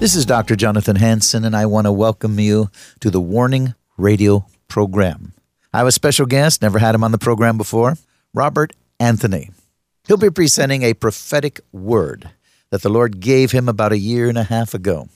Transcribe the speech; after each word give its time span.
This 0.00 0.14
is 0.14 0.26
Dr. 0.26 0.54
Jonathan 0.54 0.94
Hansen, 0.94 1.44
and 1.44 1.56
I 1.56 1.66
want 1.66 1.86
to 1.86 1.92
welcome 1.92 2.38
you 2.38 2.70
to 3.00 3.10
the 3.10 3.20
Warning 3.20 3.74
Radio 3.96 4.46
program. 4.68 5.32
I 5.72 5.78
have 5.78 5.88
a 5.88 5.92
special 5.92 6.24
guest, 6.24 6.62
never 6.62 6.78
had 6.78 6.94
him 6.94 7.02
on 7.02 7.10
the 7.10 7.18
program 7.18 7.58
before, 7.58 7.96
Robert 8.32 8.74
Anthony. 9.00 9.50
He'll 10.06 10.16
be 10.16 10.30
presenting 10.30 10.84
a 10.84 10.94
prophetic 10.94 11.60
word 11.72 12.30
that 12.70 12.82
the 12.82 12.88
Lord 12.88 13.18
gave 13.18 13.50
him 13.50 13.68
about 13.68 13.90
a 13.90 13.98
year 13.98 14.28
and 14.28 14.38
a 14.38 14.44
half 14.44 14.72
ago. 14.72 15.08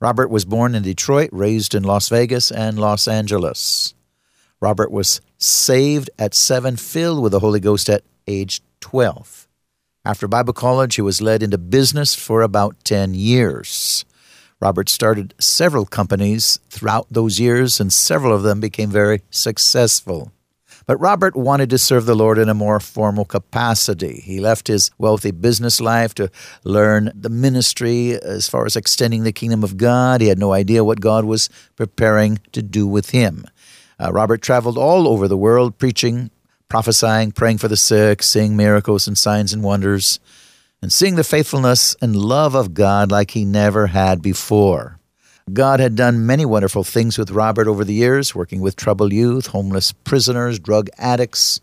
Robert 0.00 0.30
was 0.30 0.46
born 0.46 0.74
in 0.74 0.82
Detroit, 0.82 1.28
raised 1.30 1.74
in 1.74 1.82
Las 1.82 2.08
Vegas 2.08 2.50
and 2.50 2.78
Los 2.78 3.06
Angeles. 3.06 3.92
Robert 4.62 4.90
was 4.90 5.20
saved 5.36 6.08
at 6.18 6.34
seven, 6.34 6.76
filled 6.76 7.22
with 7.22 7.32
the 7.32 7.40
Holy 7.40 7.60
Ghost 7.60 7.90
at 7.90 8.02
age 8.26 8.62
12. 8.80 9.46
After 10.06 10.26
Bible 10.26 10.54
college, 10.54 10.94
he 10.94 11.02
was 11.02 11.20
led 11.20 11.42
into 11.42 11.58
business 11.58 12.14
for 12.14 12.40
about 12.40 12.82
10 12.84 13.12
years. 13.12 14.06
Robert 14.62 14.88
started 14.88 15.34
several 15.40 15.84
companies 15.84 16.60
throughout 16.70 17.08
those 17.10 17.40
years, 17.40 17.80
and 17.80 17.92
several 17.92 18.32
of 18.32 18.44
them 18.44 18.60
became 18.60 18.90
very 18.90 19.22
successful. 19.28 20.30
But 20.86 20.98
Robert 20.98 21.34
wanted 21.34 21.68
to 21.70 21.78
serve 21.78 22.06
the 22.06 22.14
Lord 22.14 22.38
in 22.38 22.48
a 22.48 22.54
more 22.54 22.78
formal 22.78 23.24
capacity. 23.24 24.22
He 24.24 24.38
left 24.38 24.68
his 24.68 24.92
wealthy 24.98 25.32
business 25.32 25.80
life 25.80 26.14
to 26.14 26.30
learn 26.62 27.10
the 27.12 27.28
ministry 27.28 28.12
as 28.12 28.48
far 28.48 28.64
as 28.64 28.76
extending 28.76 29.24
the 29.24 29.32
kingdom 29.32 29.64
of 29.64 29.78
God. 29.78 30.20
He 30.20 30.28
had 30.28 30.38
no 30.38 30.52
idea 30.52 30.84
what 30.84 31.00
God 31.00 31.24
was 31.24 31.50
preparing 31.74 32.38
to 32.52 32.62
do 32.62 32.86
with 32.86 33.10
him. 33.10 33.44
Uh, 33.98 34.12
Robert 34.12 34.42
traveled 34.42 34.78
all 34.78 35.08
over 35.08 35.26
the 35.26 35.36
world 35.36 35.76
preaching, 35.76 36.30
prophesying, 36.68 37.32
praying 37.32 37.58
for 37.58 37.66
the 37.66 37.76
sick, 37.76 38.22
seeing 38.22 38.56
miracles 38.56 39.08
and 39.08 39.18
signs 39.18 39.52
and 39.52 39.64
wonders, 39.64 40.20
and 40.82 40.92
seeing 40.92 41.14
the 41.14 41.24
faithfulness 41.24 41.94
and 42.02 42.16
love 42.16 42.54
of 42.56 42.74
God 42.74 43.10
like 43.10 43.30
he 43.30 43.44
never 43.44 43.86
had 43.86 44.20
before. 44.20 44.98
God 45.52 45.80
had 45.80 45.96
done 45.96 46.26
many 46.26 46.44
wonderful 46.44 46.84
things 46.84 47.16
with 47.16 47.30
Robert 47.30 47.68
over 47.68 47.84
the 47.84 47.94
years, 47.94 48.34
working 48.34 48.60
with 48.60 48.76
troubled 48.76 49.12
youth, 49.12 49.48
homeless 49.48 49.92
prisoners, 49.92 50.58
drug 50.58 50.88
addicts, 50.98 51.60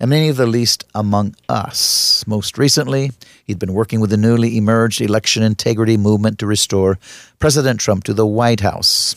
and 0.00 0.10
many 0.10 0.28
of 0.28 0.36
the 0.36 0.46
least 0.46 0.84
among 0.94 1.34
us. 1.48 2.24
Most 2.26 2.58
recently, 2.58 3.12
he'd 3.44 3.58
been 3.58 3.72
working 3.72 4.00
with 4.00 4.10
the 4.10 4.16
newly 4.16 4.56
emerged 4.56 5.00
election 5.00 5.42
integrity 5.42 5.96
movement 5.96 6.38
to 6.38 6.46
restore 6.46 6.98
President 7.38 7.80
Trump 7.80 8.04
to 8.04 8.14
the 8.14 8.26
White 8.26 8.60
House. 8.60 9.16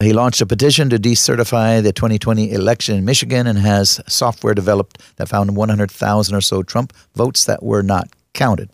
He 0.00 0.12
launched 0.12 0.40
a 0.40 0.46
petition 0.46 0.88
to 0.90 0.98
decertify 0.98 1.82
the 1.82 1.92
2020 1.92 2.52
election 2.52 2.96
in 2.96 3.04
Michigan 3.04 3.46
and 3.46 3.58
has 3.58 4.00
software 4.06 4.54
developed 4.54 5.00
that 5.16 5.28
found 5.28 5.56
100,000 5.56 6.34
or 6.34 6.40
so 6.40 6.62
Trump 6.62 6.92
votes 7.14 7.44
that 7.46 7.62
were 7.62 7.82
not 7.82 8.08
counted. 8.32 8.70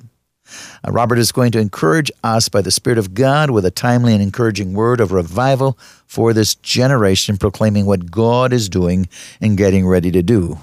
Uh, 0.87 0.93
Robert 0.93 1.19
is 1.19 1.33
going 1.33 1.53
to 1.53 1.59
encourage 1.59 2.11
us 2.23 2.49
by 2.49 2.61
the 2.61 2.71
Spirit 2.71 2.99
of 2.99 3.15
God 3.15 3.51
with 3.51 3.65
a 3.65 3.71
timely 3.71 4.13
and 4.13 4.23
encouraging 4.23 4.75
word 4.75 5.01
of 5.01 5.13
revival 5.13 5.79
for 6.07 6.33
this 6.33 6.55
generation, 6.57 7.37
proclaiming 7.37 7.87
what 7.87 8.11
God 8.11 8.53
is 8.53 8.69
doing 8.69 9.09
and 9.41 9.57
getting 9.57 9.87
ready 9.87 10.11
to 10.11 10.23
do. 10.23 10.59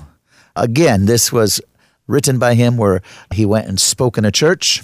Again, 0.55 1.05
this 1.05 1.31
was 1.31 1.61
written 2.07 2.39
by 2.39 2.55
him 2.55 2.77
where 2.77 3.01
he 3.33 3.45
went 3.45 3.67
and 3.67 3.79
spoke 3.79 4.17
in 4.17 4.25
a 4.25 4.31
church. 4.31 4.83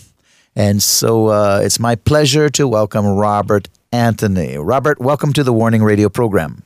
And 0.56 0.82
so 0.82 1.28
uh, 1.28 1.62
it's 1.64 1.80
my 1.80 1.96
pleasure 1.96 2.50
to 2.50 2.68
welcome 2.68 3.06
Robert 3.06 3.70
Anthony. 3.92 4.58
Robert, 4.58 5.00
welcome 5.00 5.34
to 5.34 5.44
the 5.44 5.54
Warning 5.54 5.84
Radio 5.84 6.10
program. 6.10 6.64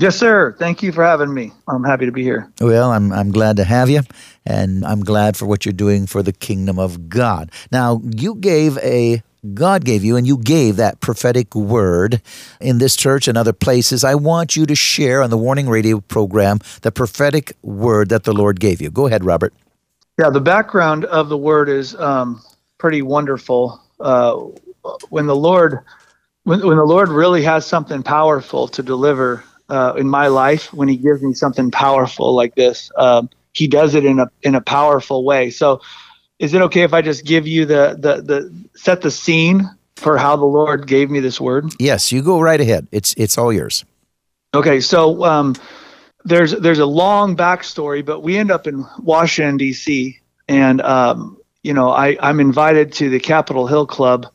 Yes, 0.00 0.16
sir. 0.16 0.54
Thank 0.60 0.84
you 0.84 0.92
for 0.92 1.04
having 1.04 1.34
me. 1.34 1.52
I'm 1.66 1.82
happy 1.82 2.06
to 2.06 2.12
be 2.12 2.22
here. 2.22 2.48
Well, 2.60 2.92
I'm, 2.92 3.12
I'm 3.12 3.32
glad 3.32 3.56
to 3.56 3.64
have 3.64 3.90
you, 3.90 4.02
and 4.46 4.84
I'm 4.84 5.00
glad 5.00 5.36
for 5.36 5.46
what 5.46 5.66
you're 5.66 5.72
doing 5.72 6.06
for 6.06 6.22
the 6.22 6.32
kingdom 6.32 6.78
of 6.78 7.08
God. 7.08 7.50
Now, 7.72 8.00
you 8.04 8.36
gave 8.36 8.78
a 8.78 9.24
God 9.54 9.84
gave 9.84 10.04
you, 10.04 10.16
and 10.16 10.24
you 10.24 10.36
gave 10.36 10.76
that 10.76 11.00
prophetic 11.00 11.54
word 11.54 12.22
in 12.60 12.78
this 12.78 12.94
church 12.94 13.26
and 13.26 13.36
other 13.36 13.52
places. 13.52 14.04
I 14.04 14.14
want 14.14 14.54
you 14.54 14.66
to 14.66 14.74
share 14.76 15.20
on 15.22 15.30
the 15.30 15.38
Warning 15.38 15.68
Radio 15.68 16.00
program 16.00 16.58
the 16.82 16.92
prophetic 16.92 17.52
word 17.62 18.08
that 18.10 18.22
the 18.22 18.32
Lord 18.32 18.60
gave 18.60 18.80
you. 18.80 18.90
Go 18.90 19.06
ahead, 19.06 19.24
Robert. 19.24 19.52
Yeah, 20.18 20.30
the 20.30 20.40
background 20.40 21.06
of 21.06 21.28
the 21.28 21.38
word 21.38 21.68
is 21.68 21.94
um, 21.96 22.42
pretty 22.78 23.02
wonderful. 23.02 23.80
Uh, 23.98 24.36
when 25.08 25.26
the 25.26 25.36
Lord, 25.36 25.80
when, 26.44 26.64
when 26.64 26.76
the 26.76 26.84
Lord 26.84 27.08
really 27.08 27.42
has 27.42 27.64
something 27.64 28.02
powerful 28.02 28.66
to 28.68 28.82
deliver, 28.82 29.44
uh, 29.68 29.94
in 29.96 30.08
my 30.08 30.28
life 30.28 30.72
when 30.72 30.88
he 30.88 30.96
gives 30.96 31.22
me 31.22 31.34
something 31.34 31.70
powerful 31.70 32.34
like 32.34 32.54
this. 32.54 32.90
Um, 32.96 33.28
he 33.52 33.66
does 33.66 33.94
it 33.94 34.04
in 34.04 34.18
a 34.20 34.30
in 34.42 34.54
a 34.54 34.60
powerful 34.60 35.24
way. 35.24 35.50
So, 35.50 35.80
is 36.38 36.54
it 36.54 36.62
okay 36.62 36.82
if 36.82 36.94
I 36.94 37.02
just 37.02 37.24
give 37.24 37.46
you 37.46 37.66
the 37.66 37.96
the 37.98 38.22
the 38.22 38.78
set 38.78 39.02
the 39.02 39.10
scene 39.10 39.68
for 39.96 40.16
how 40.16 40.36
the 40.36 40.44
Lord 40.44 40.86
gave 40.86 41.10
me 41.10 41.20
this 41.20 41.40
word? 41.40 41.72
Yes, 41.78 42.12
you 42.12 42.22
go 42.22 42.40
right 42.40 42.60
ahead. 42.60 42.86
It's 42.92 43.14
it's 43.16 43.36
all 43.36 43.52
yours. 43.52 43.84
Okay, 44.54 44.80
so 44.80 45.24
um, 45.24 45.54
there's 46.24 46.52
there's 46.52 46.78
a 46.78 46.86
long 46.86 47.36
backstory, 47.36 48.04
but 48.04 48.20
we 48.20 48.36
end 48.36 48.50
up 48.50 48.66
in 48.66 48.84
Washington 49.00 49.56
D.C. 49.56 50.18
and 50.46 50.80
um, 50.82 51.36
you 51.62 51.74
know 51.74 51.90
I 51.90 52.16
I'm 52.20 52.40
invited 52.40 52.92
to 52.94 53.10
the 53.10 53.20
Capitol 53.20 53.66
Hill 53.66 53.86
Club 53.86 54.26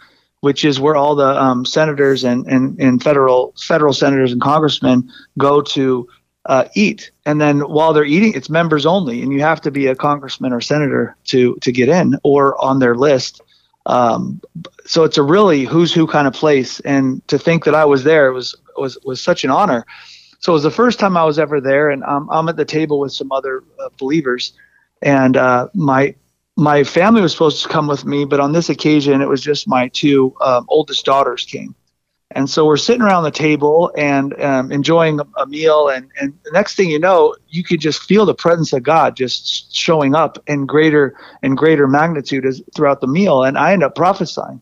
which 0.44 0.66
is 0.66 0.78
where 0.78 0.98
all 0.98 1.16
the 1.16 1.42
um, 1.42 1.64
senators 1.64 2.26
and, 2.26 2.46
and, 2.48 2.78
and 2.78 3.02
federal 3.02 3.54
federal 3.58 3.94
senators 3.94 4.34
and 4.34 4.42
congressmen 4.42 5.10
go 5.38 5.62
to 5.62 6.06
uh, 6.48 6.66
eat. 6.76 7.12
And 7.26 7.40
then 7.40 7.62
while 7.62 7.94
they're 7.94 8.04
eating, 8.04 8.34
it's 8.34 8.50
members 8.50 8.86
only, 8.86 9.22
and 9.24 9.32
you 9.32 9.40
have 9.40 9.62
to 9.62 9.72
be 9.72 9.88
a 9.88 9.96
congressman 9.96 10.52
or 10.52 10.60
senator 10.60 11.16
to 11.28 11.56
to 11.62 11.72
get 11.72 11.88
in 11.88 12.18
or 12.24 12.62
on 12.62 12.80
their 12.80 12.94
list. 12.94 13.40
Um, 13.86 14.42
so 14.86 15.06
it's 15.06 15.18
a 15.18 15.24
really 15.24 15.64
who's 15.64 15.94
who 15.94 16.06
kind 16.06 16.28
of 16.28 16.34
place. 16.34 16.82
And 16.82 17.26
to 17.30 17.40
think 17.40 17.64
that 17.64 17.74
I 17.74 17.86
was 17.86 18.04
there 18.04 18.34
was 18.34 18.54
was 18.76 18.98
was 19.06 19.22
such 19.22 19.46
an 19.46 19.50
honor. 19.50 19.86
So 20.40 20.52
it 20.52 20.56
was 20.56 20.64
the 20.64 20.72
first 20.72 21.00
time 21.00 21.16
I 21.16 21.24
was 21.24 21.40
ever 21.40 21.62
there, 21.62 21.90
and 21.90 22.04
um, 22.04 22.28
I'm 22.30 22.50
at 22.50 22.58
the 22.58 22.66
table 22.66 23.00
with 23.00 23.14
some 23.14 23.32
other 23.32 23.64
uh, 23.80 23.88
believers, 23.98 24.52
and 25.02 25.38
uh, 25.38 25.70
my 25.74 26.16
my 26.56 26.84
family 26.84 27.22
was 27.22 27.32
supposed 27.32 27.64
to 27.64 27.70
come 27.70 27.88
with 27.88 28.06
me, 28.06 28.26
but 28.26 28.40
on 28.40 28.52
this 28.52 28.70
occasion, 28.70 29.22
it 29.22 29.28
was 29.28 29.42
just 29.42 29.68
my 29.68 29.88
two 29.90 30.36
um, 30.42 30.66
oldest 30.70 31.06
daughters 31.06 31.46
came. 31.46 31.76
And 32.36 32.50
so 32.50 32.66
we're 32.66 32.78
sitting 32.78 33.02
around 33.02 33.24
the 33.24 33.32
table 33.32 33.92
and 33.96 34.40
um, 34.42 34.72
enjoying 34.72 35.20
a, 35.38 35.46
meal. 35.46 35.90
And, 35.90 36.10
and 36.20 36.34
the 36.44 36.52
next 36.52 36.76
thing 36.76 36.90
you 36.90 37.00
know, 37.00 37.36
you 37.48 37.64
could 37.64 37.80
just 37.80 38.02
feel 38.02 38.26
the 38.26 38.34
presence 38.34 38.74
of 38.74 38.82
God 38.82 39.16
just 39.16 39.74
showing 39.74 40.16
up 40.16 40.42
in 40.48 40.66
greater 40.66 41.16
and 41.44 41.56
greater 41.56 41.88
magnitude 41.88 42.46
as, 42.46 42.62
throughout 42.76 43.02
the 43.02 43.08
meal. 43.08 43.44
And 43.44 43.58
I 43.58 43.74
end 43.74 43.84
up 43.84 43.94
prophesying. 43.94 44.62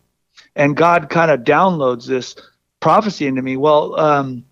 And 0.54 0.76
God 0.76 1.08
kind 1.08 1.30
of 1.30 1.40
downloads 1.40 2.06
this 2.06 2.36
prophecy 2.80 3.26
into 3.26 3.40
me. 3.40 3.56
Well, 3.56 3.98
um, 3.98 4.44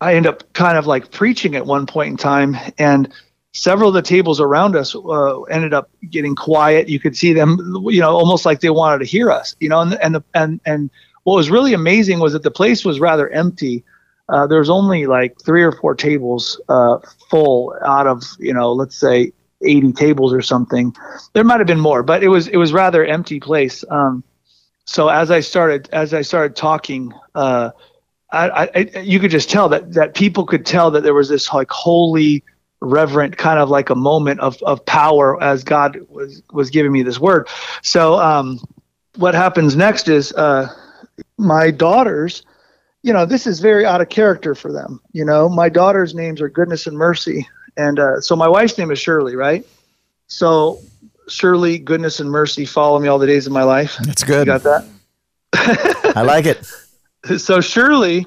I 0.00 0.14
end 0.14 0.28
up 0.28 0.52
kind 0.52 0.78
of 0.78 0.86
like 0.86 1.10
preaching 1.10 1.56
at 1.56 1.66
one 1.66 1.86
point 1.86 2.10
in 2.10 2.16
time. 2.16 2.56
And 2.78 3.12
several 3.52 3.88
of 3.88 3.94
the 3.94 4.02
tables 4.02 4.40
around 4.40 4.76
us 4.76 4.94
uh, 4.94 5.42
ended 5.44 5.74
up 5.74 5.90
getting 6.10 6.34
quiet. 6.34 6.88
You 6.88 7.00
could 7.00 7.16
see 7.16 7.32
them, 7.32 7.58
you 7.86 8.00
know, 8.00 8.14
almost 8.14 8.44
like 8.46 8.60
they 8.60 8.70
wanted 8.70 8.98
to 8.98 9.04
hear 9.04 9.30
us, 9.30 9.54
you 9.60 9.68
know. 9.68 9.80
And 9.80 9.94
and 9.94 10.14
the, 10.14 10.24
and 10.34 10.60
and 10.66 10.90
what 11.24 11.36
was 11.36 11.50
really 11.50 11.74
amazing 11.74 12.20
was 12.20 12.32
that 12.32 12.42
the 12.42 12.50
place 12.50 12.84
was 12.84 13.00
rather 13.00 13.28
empty. 13.30 13.84
Uh, 14.28 14.46
there 14.46 14.58
was 14.58 14.70
only 14.70 15.06
like 15.06 15.40
three 15.40 15.62
or 15.62 15.72
four 15.72 15.94
tables 15.94 16.60
uh, 16.68 16.98
full 17.30 17.74
out 17.84 18.06
of 18.06 18.22
you 18.38 18.52
know, 18.52 18.72
let's 18.72 18.96
say 18.96 19.32
80 19.62 19.92
tables 19.92 20.32
or 20.32 20.42
something. 20.42 20.94
There 21.32 21.44
might 21.44 21.58
have 21.58 21.66
been 21.66 21.80
more, 21.80 22.02
but 22.02 22.22
it 22.22 22.28
was 22.28 22.48
it 22.48 22.56
was 22.56 22.72
rather 22.72 23.04
empty 23.04 23.40
place. 23.40 23.84
Um, 23.90 24.22
so 24.84 25.08
as 25.08 25.30
I 25.30 25.40
started 25.40 25.88
as 25.92 26.14
I 26.14 26.22
started 26.22 26.56
talking, 26.56 27.12
uh, 27.34 27.70
I, 28.30 28.68
I, 28.74 28.98
you 29.00 29.20
could 29.20 29.30
just 29.30 29.50
tell 29.50 29.68
that 29.70 29.92
that 29.94 30.14
people 30.14 30.46
could 30.46 30.66
tell 30.66 30.90
that 30.90 31.02
there 31.02 31.14
was 31.14 31.28
this 31.28 31.52
like 31.52 31.70
holy, 31.70 32.44
reverent 32.80 33.36
kind 33.36 33.58
of 33.58 33.68
like 33.68 33.90
a 33.90 33.94
moment 33.94 34.40
of 34.40 34.60
of 34.62 34.84
power 34.86 35.42
as 35.42 35.64
God 35.64 35.98
was 36.08 36.42
was 36.52 36.70
giving 36.70 36.92
me 36.92 37.02
this 37.02 37.18
word. 37.18 37.48
So 37.82 38.18
um, 38.18 38.60
what 39.16 39.34
happens 39.34 39.76
next 39.76 40.08
is 40.08 40.32
uh, 40.32 40.72
my 41.36 41.70
daughters. 41.70 42.42
You 43.02 43.12
know, 43.12 43.24
this 43.24 43.46
is 43.46 43.60
very 43.60 43.86
out 43.86 44.00
of 44.00 44.08
character 44.08 44.54
for 44.54 44.72
them. 44.72 45.00
You 45.12 45.24
know, 45.24 45.48
my 45.48 45.68
daughters' 45.68 46.14
names 46.14 46.40
are 46.40 46.48
Goodness 46.48 46.86
and 46.86 46.96
Mercy, 46.96 47.48
and 47.76 47.98
uh, 47.98 48.20
so 48.20 48.34
my 48.34 48.48
wife's 48.48 48.76
name 48.76 48.90
is 48.90 48.98
Shirley, 48.98 49.36
right? 49.36 49.64
So 50.26 50.80
Shirley, 51.28 51.78
Goodness 51.78 52.20
and 52.20 52.30
Mercy 52.30 52.64
follow 52.64 52.98
me 52.98 53.08
all 53.08 53.18
the 53.18 53.26
days 53.26 53.46
of 53.46 53.52
my 53.52 53.62
life. 53.62 53.96
That's 54.02 54.24
good. 54.24 54.46
You 54.46 54.58
got 54.58 54.62
that? 54.64 56.12
I 56.16 56.22
like 56.22 56.46
it. 56.46 56.66
so 57.38 57.60
Shirley 57.60 58.26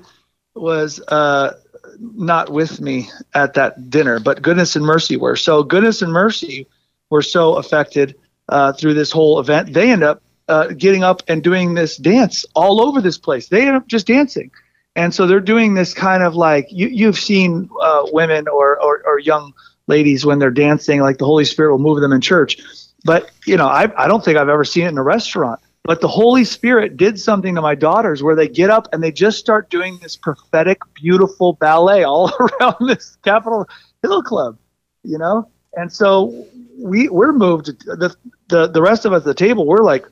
was 0.56 1.00
uh, 1.07 1.53
not 2.01 2.50
with 2.50 2.81
me 2.81 3.09
at 3.33 3.53
that 3.53 3.89
dinner, 3.89 4.19
but 4.19 4.42
goodness 4.42 4.75
and 4.75 4.86
mercy 4.86 5.18
were. 5.18 5.36
So 5.36 5.63
goodness 5.63 6.01
and 6.01 6.12
mercy 6.12 6.68
were 7.09 7.21
so 7.21 7.56
affected 7.56 8.15
uh, 8.50 8.74
through 8.74 8.95
this 8.95 9.12
whole 9.12 9.39
event. 9.39 9.74
They 9.74 9.92
end 9.92 10.03
up 10.03 10.21
uh, 10.48 10.68
getting 10.68 11.03
up 11.03 11.21
and 11.27 11.44
doing 11.44 11.75
this 11.75 11.98
dance 11.98 12.45
all 12.56 12.81
over 12.81 13.01
this 13.01 13.18
place. 13.18 13.48
They 13.50 13.68
end 13.68 13.75
up 13.75 13.88
just 13.88 14.07
dancing. 14.07 14.51
And 14.95 15.13
so 15.13 15.25
they're 15.25 15.39
doing 15.39 15.75
this 15.75 15.94
kind 15.94 16.24
of 16.24 16.36
like 16.36 16.68
you, 16.69 16.88
you've 16.88 17.18
seen 17.18 17.69
uh, 17.81 18.03
women 18.12 18.48
or, 18.48 18.81
or, 18.81 19.01
or 19.06 19.19
young 19.19 19.53
ladies 19.88 20.25
when 20.25 20.39
they're 20.39 20.51
dancing, 20.51 21.01
like 21.01 21.18
the 21.18 21.25
Holy 21.25 21.45
Spirit 21.45 21.71
will 21.71 21.80
move 21.80 22.01
them 22.01 22.12
in 22.12 22.21
church. 22.21 22.57
But, 23.06 23.31
you 23.45 23.57
know, 23.57 23.68
I, 23.68 23.92
I 24.03 24.07
don't 24.07 24.24
think 24.24 24.38
I've 24.38 24.50
ever 24.50 24.65
seen 24.65 24.86
it 24.86 24.89
in 24.89 24.98
a 24.98 25.03
restaurant 25.03 25.62
but 25.83 26.01
the 26.01 26.07
Holy 26.07 26.43
Spirit 26.43 26.97
did 26.97 27.19
something 27.19 27.55
to 27.55 27.61
my 27.61 27.75
daughters 27.75 28.21
where 28.21 28.35
they 28.35 28.47
get 28.47 28.69
up 28.69 28.87
and 28.93 29.01
they 29.01 29.11
just 29.11 29.39
start 29.39 29.69
doing 29.69 29.97
this 30.01 30.15
prophetic, 30.15 30.79
beautiful 30.93 31.53
ballet 31.53 32.03
all 32.03 32.31
around 32.39 32.87
this 32.87 33.17
Capitol 33.23 33.67
Hill 34.03 34.21
Club, 34.21 34.57
you 35.03 35.17
know? 35.17 35.49
And 35.73 35.91
so 35.91 36.47
we 36.77 37.09
we're 37.09 37.31
moved 37.31 37.67
the 37.85 38.15
the 38.49 38.67
the 38.67 38.81
rest 38.81 39.05
of 39.05 39.13
us 39.13 39.21
at 39.21 39.25
the 39.25 39.33
table 39.33 39.65
we're 39.65 39.83
like 39.83 40.05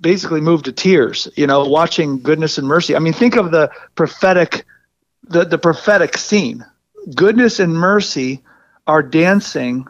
basically 0.00 0.40
moved 0.40 0.64
to 0.64 0.72
tears, 0.72 1.28
you 1.36 1.46
know, 1.46 1.64
watching 1.64 2.20
goodness 2.20 2.56
and 2.56 2.66
mercy. 2.66 2.96
I 2.96 2.98
mean, 2.98 3.12
think 3.12 3.36
of 3.36 3.50
the 3.50 3.70
prophetic 3.94 4.64
the, 5.28 5.44
the 5.44 5.58
prophetic 5.58 6.16
scene. 6.16 6.64
Goodness 7.14 7.60
and 7.60 7.74
mercy 7.74 8.42
are 8.86 9.02
dancing 9.02 9.86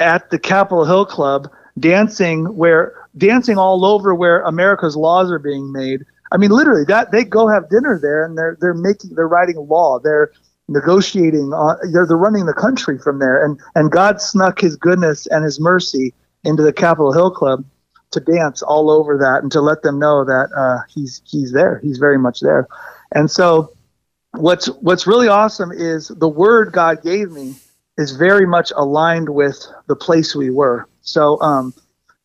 at 0.00 0.30
the 0.30 0.38
Capitol 0.38 0.84
Hill 0.84 1.06
Club, 1.06 1.50
dancing 1.78 2.56
where 2.56 3.03
dancing 3.16 3.58
all 3.58 3.84
over 3.84 4.14
where 4.14 4.42
America's 4.42 4.96
laws 4.96 5.30
are 5.30 5.38
being 5.38 5.72
made. 5.72 6.04
I 6.32 6.36
mean, 6.36 6.50
literally, 6.50 6.84
that 6.86 7.12
they 7.12 7.24
go 7.24 7.48
have 7.48 7.68
dinner 7.70 7.98
there, 8.00 8.24
and 8.24 8.36
they're 8.36 8.56
they're 8.60 8.74
making 8.74 9.14
they're 9.14 9.28
writing 9.28 9.56
law. 9.56 9.98
They're 9.98 10.32
negotiating. 10.68 11.52
On, 11.52 11.76
they're 11.92 12.06
they're 12.06 12.16
running 12.16 12.46
the 12.46 12.54
country 12.54 12.98
from 12.98 13.18
there, 13.18 13.44
and 13.44 13.60
and 13.74 13.90
God 13.90 14.20
snuck 14.20 14.60
His 14.60 14.76
goodness 14.76 15.26
and 15.26 15.44
His 15.44 15.60
mercy 15.60 16.14
into 16.44 16.62
the 16.62 16.72
Capitol 16.72 17.12
Hill 17.12 17.30
Club 17.30 17.64
to 18.10 18.20
dance 18.20 18.62
all 18.62 18.90
over 18.90 19.18
that 19.18 19.42
and 19.42 19.50
to 19.52 19.60
let 19.60 19.82
them 19.82 19.98
know 19.98 20.24
that 20.24 20.50
uh, 20.56 20.78
He's 20.88 21.22
He's 21.24 21.52
there. 21.52 21.80
He's 21.82 21.98
very 21.98 22.18
much 22.18 22.40
there, 22.40 22.66
and 23.12 23.30
so 23.30 23.72
what's 24.32 24.66
what's 24.66 25.06
really 25.06 25.28
awesome 25.28 25.70
is 25.72 26.08
the 26.08 26.28
word 26.28 26.72
God 26.72 27.02
gave 27.02 27.30
me 27.30 27.54
is 27.96 28.12
very 28.12 28.46
much 28.46 28.72
aligned 28.76 29.28
with 29.28 29.64
the 29.86 29.94
place 29.94 30.34
we 30.34 30.50
were. 30.50 30.88
So 31.02 31.40
um, 31.40 31.72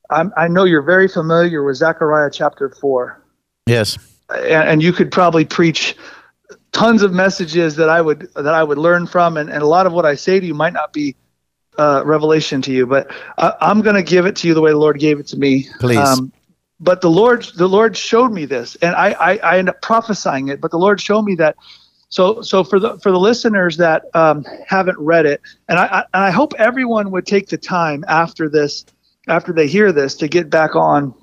I'm, 0.10 0.34
i 0.38 0.48
know 0.48 0.64
you're 0.64 0.82
very 0.82 1.08
familiar 1.08 1.64
with 1.64 1.78
Zechariah 1.78 2.30
chapter 2.32 2.70
four. 2.70 3.24
Yes, 3.66 3.98
and, 4.30 4.70
and, 4.70 4.84
you 4.84 4.92
could 4.92 5.12
probably 5.12 5.46
preach 5.46 5.96
tons 6.72 7.04
of 7.04 7.14
messages 7.14 7.76
that 7.76 7.90
I 7.90 8.02
would 8.02 8.30
that 8.36 8.54
I 8.54 8.64
would 8.64 8.78
learn 8.78 9.08
from, 9.08 9.38
and, 9.38 9.50
and 9.50 9.62
a 9.62 9.68
lot 9.68 9.86
of 9.86 9.94
what 9.94 10.06
I 10.06 10.16
say 10.16 10.40
to 10.40 10.46
you 10.46 10.54
might 10.54 10.74
not 10.74 10.94
be 10.94 11.16
uh, 11.78 12.04
revelation 12.06 12.62
to 12.64 12.72
you, 12.72 12.86
but 12.86 13.12
I, 13.38 13.54
am 13.62 13.82
going 13.82 13.96
to 13.96 14.04
give 14.04 14.26
it 14.26 14.36
to 14.38 14.48
you 14.48 14.54
the 14.54 14.62
way 14.62 14.72
the 14.72 14.78
Lord 14.78 15.00
gave 15.00 15.20
it 15.20 15.28
to 15.28 15.38
me. 15.38 15.68
Please. 15.80 15.98
Um, 15.98 16.32
but 16.80 17.02
the 17.02 17.10
Lord, 17.10 17.44
the 17.56 17.68
Lord 17.68 17.96
showed 17.96 18.32
me 18.32 18.46
this, 18.46 18.76
and 18.82 18.96
I, 18.96 19.12
I, 19.12 19.38
I 19.38 19.58
end 19.58 19.70
up 19.70 19.82
prophesying 19.82 20.48
it. 20.48 20.62
But 20.62 20.72
the 20.72 20.78
Lord 20.78 21.02
showed 21.02 21.24
me 21.24 21.36
that 21.36 21.58
so, 22.10 22.42
so 22.42 22.64
for 22.64 22.80
the 22.80 22.98
for 23.00 23.12
the 23.12 23.20
listeners 23.20 23.78
that 23.78 24.04
um, 24.16 24.46
haven't 24.66 24.98
read 24.98 25.26
it, 25.26 25.42
and 25.68 25.78
I, 25.78 25.86
I, 25.86 26.00
and 26.14 26.24
I 26.24 26.32
hope 26.32 26.54
everyone 26.58 27.12
would 27.12 27.26
take 27.26 27.48
the 27.48 27.58
time 27.58 28.04
after 28.08 28.50
this 28.50 28.86
after 29.30 29.54
they 29.54 29.68
hear 29.68 29.92
this 29.92 30.16
to 30.16 30.28
get 30.28 30.50
back 30.50 30.76
on 30.76 31.14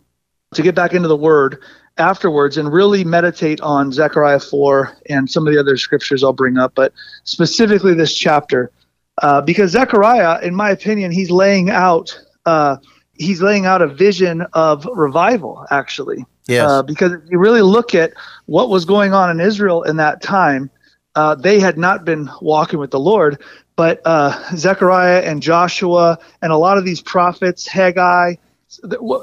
to 0.55 0.63
get 0.63 0.75
back 0.75 0.95
into 0.95 1.09
the 1.09 1.17
word 1.17 1.63
afterwards 1.99 2.57
and 2.57 2.73
really 2.73 3.05
meditate 3.05 3.61
on 3.61 3.91
Zechariah 3.91 4.41
4 4.41 4.97
and 5.09 5.29
some 5.29 5.47
of 5.47 5.53
the 5.53 5.59
other 5.59 5.77
scriptures 5.77 6.23
I'll 6.23 6.33
bring 6.33 6.59
up, 6.59 6.73
but 6.75 6.93
specifically 7.25 7.95
this 7.95 8.15
chapter. 8.15 8.71
Uh, 9.23 9.41
because 9.41 9.71
Zechariah, 9.73 10.41
in 10.43 10.55
my 10.55 10.71
opinion, 10.71 11.11
he's 11.11 11.31
laying 11.31 11.71
out 11.71 12.19
uh, 12.45 12.77
he's 13.15 13.43
laying 13.43 13.67
out 13.67 13.83
a 13.83 13.87
vision 13.87 14.43
of 14.53 14.87
revival, 14.95 15.67
actually. 15.71 16.25
Yes. 16.47 16.69
Uh, 16.69 16.83
because 16.83 17.13
if 17.13 17.21
you 17.29 17.39
really 17.39 17.63
look 17.63 17.95
at 17.95 18.13
what 18.47 18.69
was 18.69 18.85
going 18.85 19.13
on 19.13 19.31
in 19.31 19.41
Israel 19.41 19.83
in 19.83 19.97
that 19.97 20.23
time, 20.23 20.71
uh, 21.17 21.35
they 21.35 21.59
had 21.59 21.79
not 21.79 22.05
been 22.05 22.31
walking 22.41 22.79
with 22.79 22.91
the 22.91 23.01
Lord. 23.01 23.43
But 23.77 24.01
uh, 24.07 24.57
Zechariah 24.57 25.21
and 25.21 25.43
Joshua 25.43 26.19
and 26.41 26.51
a 26.51 26.57
lot 26.57 26.79
of 26.79 26.85
these 26.85 27.03
prophets, 27.03 27.67
Haggai, 27.67 28.37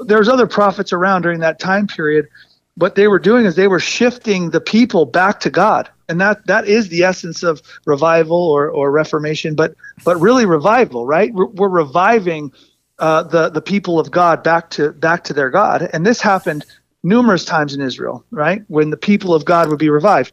there's 0.06 0.28
other 0.28 0.46
prophets 0.46 0.92
around 0.92 1.22
during 1.22 1.40
that 1.40 1.58
time 1.58 1.86
period. 1.86 2.28
What 2.76 2.94
they 2.94 3.08
were 3.08 3.18
doing 3.18 3.46
is 3.46 3.56
they 3.56 3.68
were 3.68 3.80
shifting 3.80 4.50
the 4.50 4.60
people 4.60 5.06
back 5.06 5.40
to 5.40 5.50
God, 5.50 5.88
and 6.08 6.20
that 6.20 6.46
that 6.46 6.66
is 6.66 6.88
the 6.88 7.04
essence 7.04 7.42
of 7.42 7.62
revival 7.84 8.36
or, 8.36 8.68
or 8.68 8.90
reformation. 8.90 9.54
But 9.54 9.74
but 10.02 10.16
really 10.20 10.44
revival, 10.44 11.06
right? 11.06 11.32
We're, 11.32 11.46
we're 11.46 11.68
reviving 11.68 12.52
uh, 12.98 13.24
the 13.24 13.48
the 13.48 13.62
people 13.62 14.00
of 14.00 14.10
God 14.10 14.42
back 14.42 14.70
to 14.70 14.92
back 14.92 15.22
to 15.24 15.32
their 15.32 15.50
God, 15.50 15.88
and 15.92 16.04
this 16.04 16.20
happened 16.20 16.64
numerous 17.04 17.44
times 17.44 17.74
in 17.74 17.80
Israel, 17.80 18.24
right? 18.32 18.62
When 18.68 18.90
the 18.90 18.96
people 18.96 19.34
of 19.34 19.44
God 19.44 19.68
would 19.68 19.78
be 19.78 19.90
revived, 19.90 20.32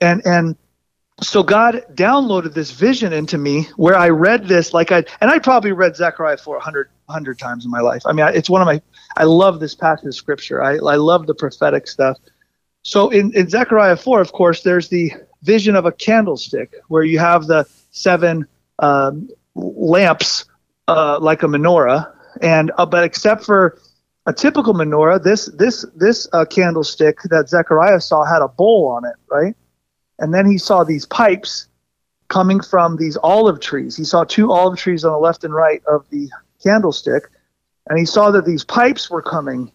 and 0.00 0.24
and 0.24 0.56
so 1.22 1.42
God 1.42 1.84
downloaded 1.94 2.54
this 2.54 2.70
vision 2.70 3.12
into 3.12 3.38
me 3.38 3.68
where 3.76 3.96
I 3.96 4.08
read 4.08 4.48
this 4.48 4.72
like 4.72 4.92
I 4.92 5.04
and 5.20 5.30
I 5.30 5.38
probably 5.38 5.72
read 5.72 5.96
Zechariah 5.96 6.36
400 6.36 6.88
100 7.06 7.38
times 7.38 7.64
in 7.64 7.70
my 7.70 7.80
life. 7.80 8.02
I 8.06 8.12
mean, 8.12 8.26
it's 8.28 8.48
one 8.48 8.62
of 8.62 8.66
my 8.66 8.80
I 9.16 9.24
love 9.24 9.60
this 9.60 9.74
passage 9.74 10.06
of 10.06 10.14
scripture. 10.14 10.62
I 10.62 10.76
I 10.76 10.96
love 10.96 11.26
the 11.26 11.34
prophetic 11.34 11.86
stuff. 11.88 12.18
So 12.82 13.10
in 13.10 13.34
in 13.34 13.48
Zechariah 13.48 13.96
4, 13.96 14.20
of 14.20 14.32
course, 14.32 14.62
there's 14.62 14.88
the 14.88 15.12
vision 15.42 15.76
of 15.76 15.86
a 15.86 15.92
candlestick 15.92 16.74
where 16.88 17.02
you 17.02 17.18
have 17.18 17.46
the 17.46 17.66
seven 17.90 18.46
um, 18.78 19.28
lamps 19.54 20.44
uh, 20.88 21.18
like 21.20 21.42
a 21.42 21.46
menorah, 21.46 22.12
and 22.40 22.72
uh, 22.78 22.86
but 22.86 23.04
except 23.04 23.44
for 23.44 23.78
a 24.26 24.32
typical 24.32 24.74
menorah, 24.74 25.22
this 25.22 25.46
this 25.56 25.84
this 25.94 26.28
uh, 26.32 26.44
candlestick 26.44 27.18
that 27.24 27.48
Zechariah 27.48 28.00
saw 28.00 28.24
had 28.24 28.42
a 28.42 28.48
bowl 28.48 28.88
on 28.88 29.04
it, 29.04 29.16
right? 29.30 29.54
And 30.20 30.32
then 30.32 30.46
he 30.46 30.58
saw 30.58 30.84
these 30.84 31.06
pipes 31.06 31.66
coming 32.28 32.60
from 32.60 32.96
these 32.96 33.16
olive 33.22 33.60
trees. 33.60 33.96
He 33.96 34.04
saw 34.04 34.24
two 34.24 34.52
olive 34.52 34.78
trees 34.78 35.04
on 35.04 35.12
the 35.12 35.18
left 35.18 35.42
and 35.44 35.52
right 35.52 35.82
of 35.86 36.08
the 36.10 36.30
candlestick, 36.62 37.24
and 37.88 37.98
he 37.98 38.04
saw 38.04 38.30
that 38.30 38.44
these 38.44 38.64
pipes 38.64 39.10
were 39.10 39.22
coming 39.22 39.72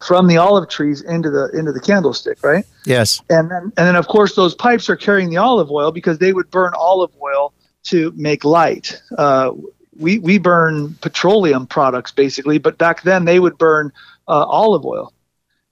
from 0.00 0.26
the 0.26 0.36
olive 0.36 0.68
trees 0.68 1.00
into 1.02 1.30
the 1.30 1.48
into 1.50 1.72
the 1.72 1.80
candlestick, 1.80 2.42
right? 2.44 2.64
Yes. 2.84 3.20
And 3.30 3.50
then 3.50 3.62
and 3.62 3.72
then 3.76 3.96
of 3.96 4.08
course 4.08 4.34
those 4.34 4.54
pipes 4.54 4.88
are 4.90 4.96
carrying 4.96 5.30
the 5.30 5.38
olive 5.38 5.70
oil 5.70 5.90
because 5.90 6.18
they 6.18 6.32
would 6.32 6.50
burn 6.50 6.72
olive 6.76 7.12
oil 7.22 7.54
to 7.84 8.12
make 8.16 8.44
light. 8.44 9.00
Uh, 9.16 9.52
we 9.98 10.18
we 10.18 10.38
burn 10.38 10.94
petroleum 11.00 11.66
products 11.66 12.12
basically, 12.12 12.58
but 12.58 12.76
back 12.76 13.02
then 13.02 13.24
they 13.24 13.40
would 13.40 13.56
burn 13.56 13.92
uh, 14.28 14.44
olive 14.44 14.84
oil. 14.84 15.12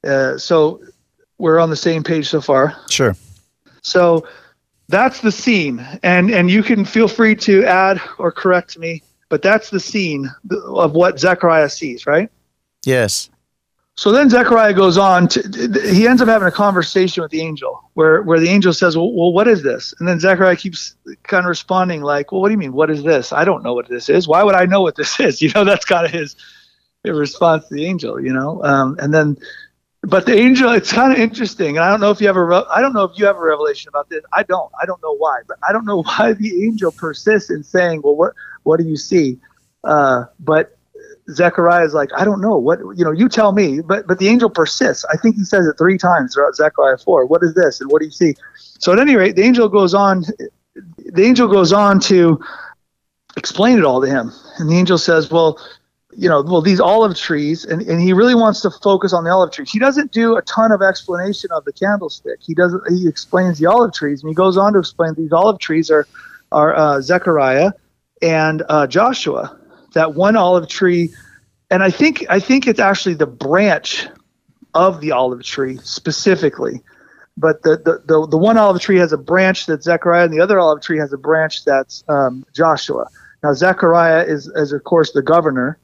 Uh, 0.02 0.38
so 0.38 0.81
we're 1.38 1.59
on 1.59 1.71
the 1.71 1.76
same 1.76 2.02
page 2.02 2.28
so 2.28 2.40
far. 2.40 2.76
Sure. 2.88 3.14
So 3.85 4.26
that's 4.88 5.21
the 5.21 5.33
scene, 5.33 5.87
and 6.03 6.31
and 6.31 6.50
you 6.50 6.62
can 6.62 6.85
feel 6.85 7.09
free 7.09 7.37
to 7.37 7.64
add 7.64 8.00
or 8.19 8.33
correct 8.33 8.79
me, 8.79 9.03
but 9.29 9.43
that's 9.43 9.71
the 9.71 9.81
scene 9.81 10.31
of 10.50 10.93
what 10.93 11.19
Zechariah 11.19 11.69
sees, 11.69 12.07
right? 12.07 12.31
Yes. 12.85 13.31
So 13.97 14.11
then 14.11 14.29
Zechariah 14.29 14.75
goes 14.75 14.99
on 14.99 15.29
to 15.29 15.41
he 15.88 16.09
ends 16.09 16.21
up 16.21 16.29
having 16.29 16.49
a 16.49 16.53
conversation 16.53 17.23
with 17.23 17.31
the 17.31 17.41
angel 17.41 17.88
where 17.95 18.23
where 18.23 18.41
the 18.41 18.49
angel 18.49 18.73
says, 18.73 18.97
well, 18.97 19.12
well, 19.12 19.33
what 19.33 19.47
is 19.47 19.62
this?" 19.62 19.95
And 19.99 20.09
then 20.09 20.19
Zechariah 20.19 20.57
keeps 20.57 20.97
kind 21.23 21.45
of 21.45 21.49
responding 21.49 22.03
like, 22.03 22.33
"Well, 22.33 22.41
what 22.41 22.49
do 22.49 22.53
you 22.53 22.59
mean? 22.59 22.73
What 22.73 22.91
is 22.91 23.05
this? 23.05 23.33
I 23.33 23.45
don't 23.45 23.62
know 23.62 23.73
what 23.73 23.88
this 23.88 24.09
is. 24.09 24.26
Why 24.26 24.43
would 24.43 24.57
I 24.57 24.67
know 24.67 24.83
what 24.83 24.97
this 24.97 25.21
is?" 25.29 25.41
You 25.41 25.50
know, 25.55 25.64
that's 25.64 25.85
kind 25.85 26.05
of 26.05 26.11
his, 26.11 26.35
his 27.05 27.17
response 27.17 27.69
to 27.69 27.75
the 27.75 27.87
angel. 27.87 28.21
You 28.21 28.33
know, 28.33 28.62
um, 28.64 28.97
and 29.00 29.14
then 29.14 29.38
but 30.08 30.26
the 30.26 30.37
angel 30.37 30.70
it's 30.73 30.92
kind 30.92 31.12
of 31.12 31.18
interesting 31.18 31.76
and 31.76 31.84
i 31.84 31.88
don't 31.88 32.00
know 32.00 32.11
if 32.11 32.20
you 32.20 32.26
have 32.26 32.37
a 32.37 32.66
i 32.75 32.80
don't 32.80 32.92
know 32.92 33.04
if 33.04 33.12
you 33.18 33.25
have 33.26 33.37
a 33.37 33.40
revelation 33.40 33.88
about 33.88 34.08
this 34.11 34.23
i 34.32 34.42
don't 34.42 34.70
i 34.82 34.87
don't 34.87 35.02
know 35.02 35.14
why 35.16 35.40
but 35.49 35.56
i 35.68 35.73
don't 35.73 35.84
know 35.84 36.02
why 36.08 36.32
the 36.32 36.64
angel 36.64 36.92
persists 36.92 37.50
in 37.50 37.62
saying 37.62 38.00
well 38.04 38.16
what 38.16 38.32
what 38.64 38.78
do 38.80 38.87
you 38.87 38.96
see 38.96 39.38
Uh, 39.84 40.25
but 40.40 40.78
Zechariah 41.30 41.84
is 41.84 41.94
like, 41.94 42.11
I 42.16 42.25
don't 42.25 42.40
know 42.40 42.56
what 42.58 42.80
you 42.96 43.04
know. 43.04 43.11
You 43.12 43.28
tell 43.28 43.52
me. 43.52 43.80
But 43.80 44.06
but 44.06 44.18
the 44.18 44.28
angel 44.28 44.50
persists. 44.50 45.04
I 45.12 45.16
think 45.16 45.37
he 45.37 45.44
says 45.44 45.66
it 45.66 45.76
three 45.78 45.99
times 45.99 46.34
throughout 46.34 46.54
Zechariah 46.56 46.99
four. 46.99 47.26
What 47.26 47.42
is 47.42 47.54
this? 47.54 47.80
And 47.80 47.90
what 47.90 48.00
do 48.00 48.06
you 48.06 48.11
see? 48.12 48.34
So 48.78 48.92
at 48.92 48.99
any 48.99 49.16
rate, 49.16 49.37
the 49.37 49.42
angel 49.42 49.68
goes 49.68 49.94
on. 49.94 50.25
The 51.16 51.25
angel 51.25 51.49
goes 51.49 51.73
on 51.73 52.00
to 52.00 52.40
explain 53.37 53.78
it 53.78 53.84
all 53.84 54.00
to 54.00 54.08
him, 54.08 54.32
and 54.58 54.68
the 54.68 54.76
angel 54.76 54.99
says, 54.99 55.30
"Well, 55.30 55.58
you 56.16 56.28
know, 56.28 56.42
well 56.42 56.61
these 56.61 56.80
olive 56.80 57.16
trees," 57.16 57.64
and, 57.64 57.83
and 57.83 58.00
he 58.00 58.12
really 58.12 58.35
wants 58.35 58.61
to 58.62 58.71
focus 58.71 59.12
on 59.12 59.25
the 59.25 59.30
olive 59.30 59.52
trees. 59.52 59.71
He 59.71 59.78
doesn't 59.78 60.12
do 60.12 60.37
a 60.37 60.42
ton 60.42 60.73
of 60.73 60.83
explanation 60.83 61.50
of 61.52 61.64
the 61.64 61.73
candlestick. 61.73 62.40
He 62.40 62.54
doesn't. 62.54 62.83
He 62.90 63.09
explains 63.09 63.59
the 63.59 63.66
olive 63.66 63.92
trees, 63.92 64.23
and 64.23 64.28
he 64.28 64.35
goes 64.35 64.56
on 64.56 64.73
to 64.75 64.78
explain 64.78 65.14
these 65.14 65.33
olive 65.33 65.59
trees 65.59 65.90
are 65.90 66.06
are 66.52 66.75
uh, 66.75 67.00
Zechariah 67.00 67.73
and 68.23 68.62
uh, 68.68 68.87
Joshua 68.87 69.59
that 69.94 70.14
one 70.14 70.37
olive 70.37 70.68
tree, 70.68 71.14
and 71.71 71.83
I 71.83 71.90
think 71.90 72.25
I 72.28 72.38
think 72.38 72.66
it's 72.66 72.80
actually 72.80 73.14
the 73.14 73.26
branch 73.26 74.06
of 74.75 75.00
the 75.00 75.12
olive 75.12 75.42
tree 75.42 75.78
specifically. 75.83 76.83
But 77.37 77.62
the, 77.62 77.76
the, 77.76 78.02
the, 78.06 78.28
the 78.28 78.38
one 78.38 78.56
olive 78.59 78.80
tree 78.80 78.99
has 78.99 79.12
a 79.12 79.18
branch 79.18 79.66
that's 79.66 79.85
Zechariah, 79.85 80.25
and 80.25 80.33
the 80.33 80.40
other 80.40 80.61
olive 80.61 80.83
tree 80.83 80.99
has 80.99 81.12
a 81.12 81.18
branch 81.18 81.64
that's 81.64 82.04
um, 82.09 82.47
Joshua. 82.54 83.09
Now 83.42 83.52
Zechariah 83.54 84.25
is, 84.25 84.47
is 84.54 84.73
of 84.73 84.85
course 84.85 85.12
the 85.12 85.23
governor, 85.23 85.78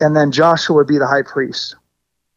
and 0.00 0.16
then 0.16 0.32
Joshua 0.32 0.76
would 0.76 0.86
be 0.86 0.98
the 0.98 1.06
high 1.06 1.22
priest. 1.22 1.76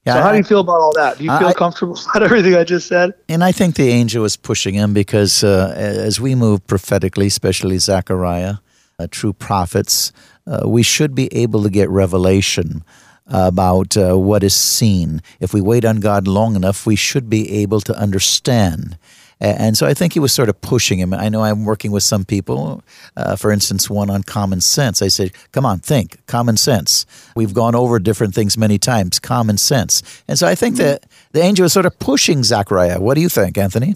Yeah, 0.06 0.14
so 0.14 0.22
how 0.22 0.30
I, 0.30 0.32
do 0.34 0.38
you 0.38 0.44
feel 0.44 0.62
about 0.62 0.80
all 0.80 0.94
that? 0.96 1.18
Do 1.18 1.26
you 1.26 1.38
feel 1.38 1.50
I, 1.50 1.54
comfortable 1.54 2.00
about 2.10 2.24
everything 2.24 2.56
I 2.56 2.64
just 2.64 2.88
said? 2.88 3.14
And 3.28 3.44
I 3.44 3.52
think 3.52 3.76
the 3.76 3.90
angel 3.90 4.24
was 4.24 4.38
pushing 4.38 4.74
him 4.74 4.94
because 4.94 5.44
uh, 5.44 5.74
as 5.76 6.22
we 6.22 6.34
move 6.34 6.66
prophetically, 6.66 7.28
especially 7.28 7.78
Zechariah, 7.78 8.56
uh, 9.00 9.08
true 9.12 9.34
prophets, 9.34 10.14
uh, 10.46 10.62
we 10.66 10.82
should 10.82 11.14
be 11.14 11.28
able 11.34 11.62
to 11.64 11.70
get 11.70 11.90
revelation 11.90 12.84
about 13.28 13.98
uh, 13.98 14.18
what 14.18 14.44
is 14.44 14.56
seen. 14.56 15.22
If 15.42 15.54
we 15.54 15.60
wait 15.60 15.84
on 15.84 16.00
God 16.00 16.28
long 16.28 16.56
enough, 16.56 16.86
we 16.86 16.96
should 16.96 17.30
be 17.30 17.52
able 17.62 17.82
to 17.82 17.98
understand. 17.98 18.98
And 19.39 19.77
so 19.77 19.86
I 19.86 19.94
think 19.94 20.13
he 20.13 20.20
was 20.20 20.34
sort 20.34 20.50
of 20.50 20.60
pushing 20.62 21.00
him. 21.00 21.13
I 21.13 21.29
know 21.29 21.44
I'm 21.44 21.63
working 21.63 21.91
with 21.91 22.03
some 22.03 22.25
people, 22.25 22.84
uh, 23.15 23.36
for 23.36 23.51
instance, 23.51 23.89
one 23.89 24.10
on 24.10 24.24
common 24.24 24.62
sense. 24.62 25.01
I 25.01 25.10
said, 25.10 25.32
come 25.51 25.65
on, 25.65 25.79
think, 25.79 26.25
common 26.25 26.58
sense. 26.58 27.06
We've 27.36 27.53
gone 27.53 27.75
over 27.75 28.00
different 28.00 28.34
things 28.34 28.58
many 28.58 28.79
times, 28.79 29.20
common 29.20 29.58
sense. 29.58 30.01
And 30.27 30.39
so 30.39 30.48
I 30.48 30.56
think 30.56 30.77
that 30.77 31.06
the 31.34 31.41
angel 31.41 31.63
was 31.63 31.74
sort 31.74 31.86
of 31.86 31.98
pushing 32.00 32.44
Zachariah. 32.44 33.00
What 33.00 33.13
do 33.13 33.22
you 33.22 33.29
think, 33.29 33.58
Anthony? 33.58 33.96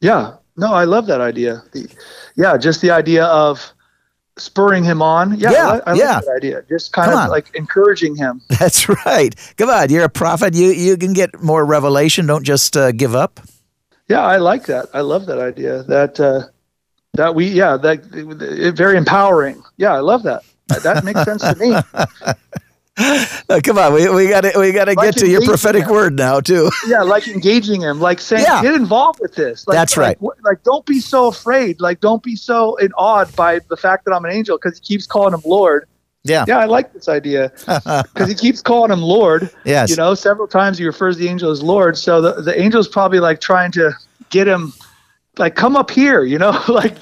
Yeah, 0.00 0.36
no, 0.56 0.72
I 0.72 0.84
love 0.84 1.06
that 1.06 1.20
idea. 1.20 1.62
The, 1.72 1.88
yeah, 2.36 2.56
just 2.56 2.80
the 2.80 2.90
idea 2.90 3.24
of 3.26 3.72
spurring 4.36 4.84
him 4.84 5.02
on. 5.02 5.38
Yeah, 5.38 5.52
yeah, 5.52 5.80
I, 5.86 5.92
I 5.92 5.94
yeah. 5.94 6.14
like 6.16 6.24
that 6.24 6.36
idea. 6.36 6.62
Just 6.68 6.92
kind 6.92 7.10
Come 7.10 7.18
of 7.18 7.24
on. 7.24 7.30
like 7.30 7.54
encouraging 7.54 8.16
him. 8.16 8.40
That's 8.58 8.88
right. 9.06 9.34
Come 9.56 9.70
on, 9.70 9.90
you're 9.90 10.04
a 10.04 10.08
prophet. 10.08 10.54
You 10.54 10.68
you 10.68 10.96
can 10.96 11.12
get 11.12 11.42
more 11.42 11.64
revelation. 11.64 12.26
Don't 12.26 12.44
just 12.44 12.76
uh, 12.76 12.92
give 12.92 13.14
up. 13.14 13.40
Yeah, 14.08 14.22
I 14.22 14.36
like 14.36 14.66
that. 14.66 14.88
I 14.92 15.00
love 15.00 15.26
that 15.26 15.38
idea. 15.38 15.82
That 15.84 16.20
uh, 16.20 16.42
that 17.14 17.34
we 17.34 17.46
yeah 17.46 17.76
that 17.76 18.04
it, 18.12 18.76
very 18.76 18.96
empowering. 18.96 19.62
Yeah, 19.76 19.92
I 19.92 20.00
love 20.00 20.22
that. 20.24 20.42
That 20.82 21.04
makes 21.04 21.22
sense 21.24 21.42
to 21.42 21.56
me. 21.56 21.74
Oh, 22.96 23.60
come 23.62 23.76
on, 23.76 23.92
we 23.92 24.08
we 24.08 24.28
got 24.28 24.42
to 24.42 24.52
we 24.56 24.70
got 24.70 24.84
to 24.84 24.92
like 24.92 25.14
get 25.14 25.16
to 25.20 25.28
your 25.28 25.42
prophetic 25.42 25.84
him. 25.84 25.90
word 25.90 26.14
now 26.14 26.40
too. 26.40 26.70
yeah, 26.86 27.02
like 27.02 27.26
engaging 27.26 27.80
him, 27.80 28.00
like 28.00 28.20
saying, 28.20 28.44
yeah. 28.44 28.62
get 28.62 28.74
involved 28.74 29.18
with 29.20 29.34
this. 29.34 29.66
Like, 29.66 29.74
That's 29.74 29.96
right. 29.96 30.20
Like, 30.22 30.38
like, 30.44 30.62
don't 30.62 30.86
be 30.86 31.00
so 31.00 31.26
afraid. 31.26 31.80
Like, 31.80 32.00
don't 32.00 32.22
be 32.22 32.36
so 32.36 32.76
in 32.76 32.92
awed 32.92 33.34
by 33.34 33.58
the 33.68 33.76
fact 33.76 34.04
that 34.04 34.12
I'm 34.12 34.24
an 34.24 34.30
angel 34.30 34.58
because 34.58 34.78
he 34.78 34.84
keeps 34.84 35.08
calling 35.08 35.34
him 35.34 35.42
Lord. 35.44 35.88
Yeah. 36.24 36.44
Yeah, 36.48 36.58
I 36.58 36.64
like 36.64 36.92
this 36.92 37.08
idea 37.08 37.52
because 37.66 38.28
he 38.28 38.34
keeps 38.34 38.62
calling 38.62 38.90
him 38.90 39.02
Lord. 39.02 39.50
Yes. 39.64 39.90
You 39.90 39.96
know, 39.96 40.14
several 40.14 40.48
times 40.48 40.78
he 40.78 40.86
refers 40.86 41.16
to 41.16 41.22
the 41.22 41.28
angel 41.28 41.50
as 41.50 41.62
Lord. 41.62 41.98
So 41.98 42.20
the 42.22 42.40
the 42.40 42.58
angel's 42.58 42.88
probably 42.88 43.20
like 43.20 43.40
trying 43.40 43.70
to 43.72 43.92
get 44.30 44.48
him, 44.48 44.72
like, 45.36 45.54
come 45.54 45.76
up 45.76 45.90
here. 45.90 46.24
You 46.24 46.38
know, 46.38 46.58
like 46.68 46.96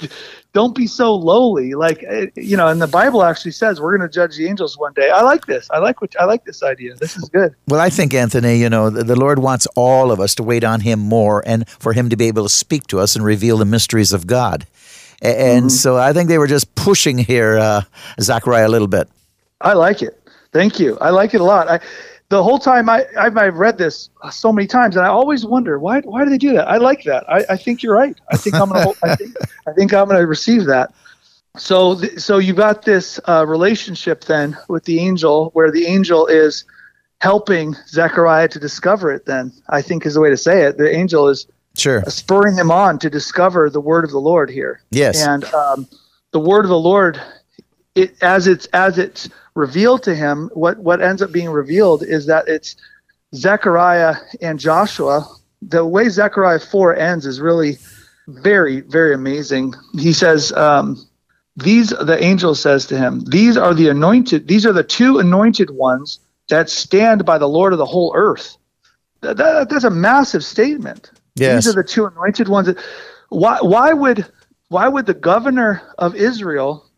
don't 0.53 0.75
be 0.75 0.87
so 0.87 1.15
lowly. 1.15 1.73
Like 1.73 2.03
eh, 2.07 2.27
you 2.35 2.57
know, 2.57 2.67
and 2.67 2.81
the 2.81 2.87
Bible 2.87 3.23
actually 3.23 3.51
says 3.51 3.79
we're 3.79 3.97
going 3.97 4.07
to 4.07 4.13
judge 4.13 4.35
the 4.35 4.47
angels 4.47 4.77
one 4.77 4.93
day. 4.93 5.09
I 5.09 5.21
like 5.21 5.45
this. 5.45 5.69
I 5.71 5.79
like 5.79 6.01
what 6.01 6.13
I 6.19 6.25
like 6.25 6.43
this 6.45 6.61
idea. 6.61 6.95
This 6.95 7.15
is 7.17 7.29
good. 7.29 7.55
Well, 7.67 7.79
I 7.79 7.89
think 7.89 8.13
Anthony, 8.13 8.57
you 8.57 8.69
know, 8.69 8.89
the, 8.89 9.03
the 9.03 9.15
Lord 9.15 9.39
wants 9.39 9.67
all 9.75 10.11
of 10.11 10.19
us 10.19 10.35
to 10.35 10.43
wait 10.43 10.63
on 10.63 10.81
Him 10.81 10.99
more, 10.99 11.43
and 11.45 11.67
for 11.67 11.93
Him 11.93 12.09
to 12.09 12.15
be 12.15 12.27
able 12.27 12.43
to 12.43 12.49
speak 12.49 12.87
to 12.87 12.99
us 12.99 13.15
and 13.15 13.25
reveal 13.25 13.57
the 13.57 13.65
mysteries 13.65 14.11
of 14.11 14.27
God. 14.27 14.67
And 15.23 15.65
mm-hmm. 15.65 15.69
so 15.69 15.97
I 15.97 16.11
think 16.11 16.27
they 16.27 16.37
were 16.37 16.47
just 16.47 16.75
pushing 16.75 17.17
here, 17.17 17.57
uh, 17.57 17.81
Zachariah, 18.19 18.67
a 18.67 18.69
little 18.69 18.89
bit. 18.89 19.09
I 19.61 19.73
like 19.73 20.01
it. 20.01 20.19
Thank 20.51 20.79
you. 20.79 20.97
I 20.99 21.09
like 21.11 21.33
it 21.33 21.39
a 21.39 21.45
lot. 21.45 21.69
I, 21.69 21.79
the 22.27 22.43
whole 22.43 22.59
time 22.59 22.89
I, 22.89 23.05
I've, 23.17 23.37
I've, 23.37 23.55
read 23.55 23.77
this 23.77 24.09
so 24.31 24.51
many 24.51 24.67
times, 24.67 24.95
and 24.97 25.05
I 25.05 25.09
always 25.09 25.45
wonder 25.45 25.79
why 25.79 26.01
why 26.01 26.23
do 26.23 26.29
they 26.29 26.37
do 26.37 26.53
that? 26.53 26.67
I 26.67 26.77
like 26.77 27.03
that. 27.03 27.23
I, 27.29 27.45
I 27.49 27.57
think 27.57 27.83
you're 27.83 27.95
right. 27.95 28.19
I 28.31 28.37
think 28.37 28.55
I'm 28.55 28.69
gonna 28.69 28.91
I 29.03 29.15
think 29.15 29.35
I 29.67 29.73
think 29.73 29.93
I'm 29.93 30.07
gonna 30.07 30.25
receive 30.25 30.65
that. 30.65 30.93
So 31.57 31.99
th- 31.99 32.19
so 32.19 32.39
you 32.39 32.53
got 32.53 32.83
this 32.83 33.19
uh, 33.25 33.45
relationship 33.47 34.23
then 34.25 34.57
with 34.67 34.83
the 34.85 34.99
angel, 34.99 35.51
where 35.53 35.71
the 35.71 35.85
angel 35.85 36.25
is 36.25 36.65
helping 37.21 37.75
Zechariah 37.87 38.47
to 38.49 38.59
discover 38.59 39.11
it. 39.11 39.25
Then 39.25 39.51
I 39.69 39.81
think 39.81 40.05
is 40.05 40.15
the 40.15 40.21
way 40.21 40.29
to 40.29 40.37
say 40.37 40.63
it. 40.63 40.77
The 40.77 40.93
angel 40.93 41.29
is 41.29 41.45
sure 41.75 42.03
spurring 42.07 42.55
him 42.55 42.71
on 42.71 42.99
to 42.99 43.09
discover 43.09 43.69
the 43.69 43.81
word 43.81 44.03
of 44.03 44.11
the 44.11 44.19
Lord 44.19 44.49
here. 44.49 44.81
Yes, 44.91 45.21
and 45.21 45.43
um, 45.45 45.87
the 46.31 46.39
word 46.39 46.65
of 46.65 46.69
the 46.69 46.77
Lord, 46.77 47.21
it 47.95 48.21
as 48.21 48.47
it's 48.47 48.65
as 48.67 48.97
it's 48.97 49.29
revealed 49.55 50.03
to 50.03 50.15
him, 50.15 50.49
what, 50.53 50.79
what 50.79 51.01
ends 51.01 51.21
up 51.21 51.31
being 51.31 51.49
revealed 51.49 52.03
is 52.03 52.25
that 52.25 52.47
it's 52.47 52.75
Zechariah 53.35 54.15
and 54.41 54.59
Joshua. 54.59 55.27
The 55.61 55.85
way 55.85 56.09
Zechariah 56.09 56.59
4 56.59 56.95
ends 56.95 57.25
is 57.25 57.39
really 57.39 57.77
very, 58.27 58.81
very 58.81 59.13
amazing. 59.13 59.73
He 59.93 60.13
says, 60.13 60.51
um, 60.53 61.05
these 61.55 61.89
the 61.89 62.17
angel 62.21 62.55
says 62.55 62.87
to 62.87 62.97
him, 62.97 63.21
These 63.25 63.57
are 63.57 63.73
the 63.73 63.89
anointed, 63.89 64.47
these 64.47 64.65
are 64.65 64.73
the 64.73 64.83
two 64.83 65.19
anointed 65.19 65.69
ones 65.69 66.19
that 66.49 66.69
stand 66.69 67.25
by 67.25 67.37
the 67.37 67.47
Lord 67.47 67.73
of 67.73 67.79
the 67.79 67.85
whole 67.85 68.11
earth. 68.15 68.57
That, 69.21 69.37
that, 69.37 69.69
that's 69.69 69.83
a 69.83 69.89
massive 69.89 70.43
statement. 70.43 71.11
Yes. 71.35 71.65
These 71.65 71.73
are 71.73 71.81
the 71.81 71.87
two 71.87 72.05
anointed 72.05 72.47
ones. 72.47 72.69
Why 73.29 73.57
why 73.61 73.93
would 73.93 74.25
why 74.69 74.87
would 74.87 75.05
the 75.05 75.13
governor 75.13 75.81
of 75.97 76.15
Israel 76.15 76.89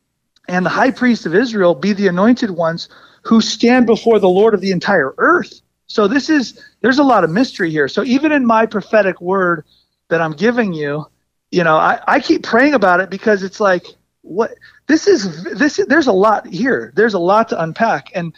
and 0.48 0.65
the 0.65 0.70
high 0.70 0.92
priest 0.92 1.25
of 1.25 1.34
Israel 1.34 1.75
be 1.75 1.94
the 1.94 2.08
anointed 2.08 2.51
ones 2.51 2.89
who 3.24 3.42
stand 3.42 3.86
before 3.86 4.20
the 4.20 4.30
Lord 4.30 4.54
of 4.54 4.62
the 4.62 4.72
entire 4.72 5.13
earth. 5.18 5.62
So 5.88 6.08
this 6.08 6.30
is 6.30 6.62
there's 6.82 7.00
a 7.00 7.04
lot 7.04 7.24
of 7.24 7.30
mystery 7.30 7.72
here. 7.72 7.88
So 7.88 8.04
even 8.04 8.32
in 8.32 8.46
my 8.46 8.65
prophetic 8.65 9.22
word 9.22 9.65
that 10.10 10.22
I'm 10.22 10.34
giving 10.34 10.74
you, 10.74 11.06
you 11.51 11.63
know, 11.63 11.77
I, 11.77 12.00
I 12.08 12.20
keep 12.20 12.44
praying 12.44 12.74
about 12.74 13.00
it 13.00 13.10
because 13.10 13.44
it's 13.44 13.60
like 13.60 13.86
what 14.22 14.56
this 14.88 15.08
is 15.08 15.44
this 15.44 15.80
there's 15.88 16.08
a 16.08 16.12
lot 16.12 16.48
here. 16.48 16.92
There's 16.96 17.13
a 17.13 17.20
lot 17.20 17.50
to 17.50 17.62
unpack. 17.62 18.12
And 18.15 18.34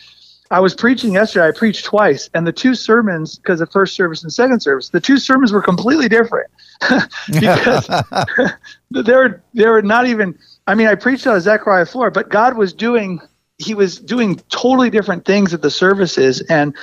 I 0.49 0.59
was 0.59 0.73
preaching 0.73 1.13
yesterday, 1.13 1.47
I 1.47 1.51
preached 1.51 1.85
twice, 1.85 2.29
and 2.33 2.47
the 2.47 2.53
two 2.53 2.73
sermons, 2.73 3.37
because 3.37 3.59
the 3.59 3.65
first 3.65 3.95
service 3.95 4.23
and 4.23 4.31
second 4.31 4.61
service, 4.61 4.89
the 4.89 5.01
two 5.01 5.17
sermons 5.17 5.51
were 5.51 5.61
completely 5.61 6.07
different. 6.07 6.49
because 7.27 7.87
they 8.91 9.15
were 9.15 9.41
they 9.53 9.67
were 9.67 9.81
not 9.81 10.05
even 10.07 10.37
I 10.67 10.75
mean, 10.75 10.87
I 10.87 10.95
preached 10.95 11.25
on 11.25 11.39
Zechariah 11.39 11.85
4, 11.85 12.11
but 12.11 12.29
God 12.29 12.57
was 12.57 12.73
doing 12.73 13.19
he 13.59 13.73
was 13.73 13.97
doing 13.97 14.35
totally 14.49 14.89
different 14.89 15.25
things 15.25 15.53
at 15.53 15.61
the 15.61 15.71
services. 15.71 16.41
And 16.41 16.75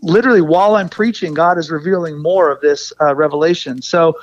literally 0.00 0.40
while 0.40 0.76
i'm 0.76 0.88
preaching 0.88 1.34
god 1.34 1.58
is 1.58 1.70
revealing 1.70 2.20
more 2.20 2.50
of 2.50 2.60
this 2.60 2.92
uh, 3.00 3.14
revelation. 3.14 3.82
So 3.82 4.18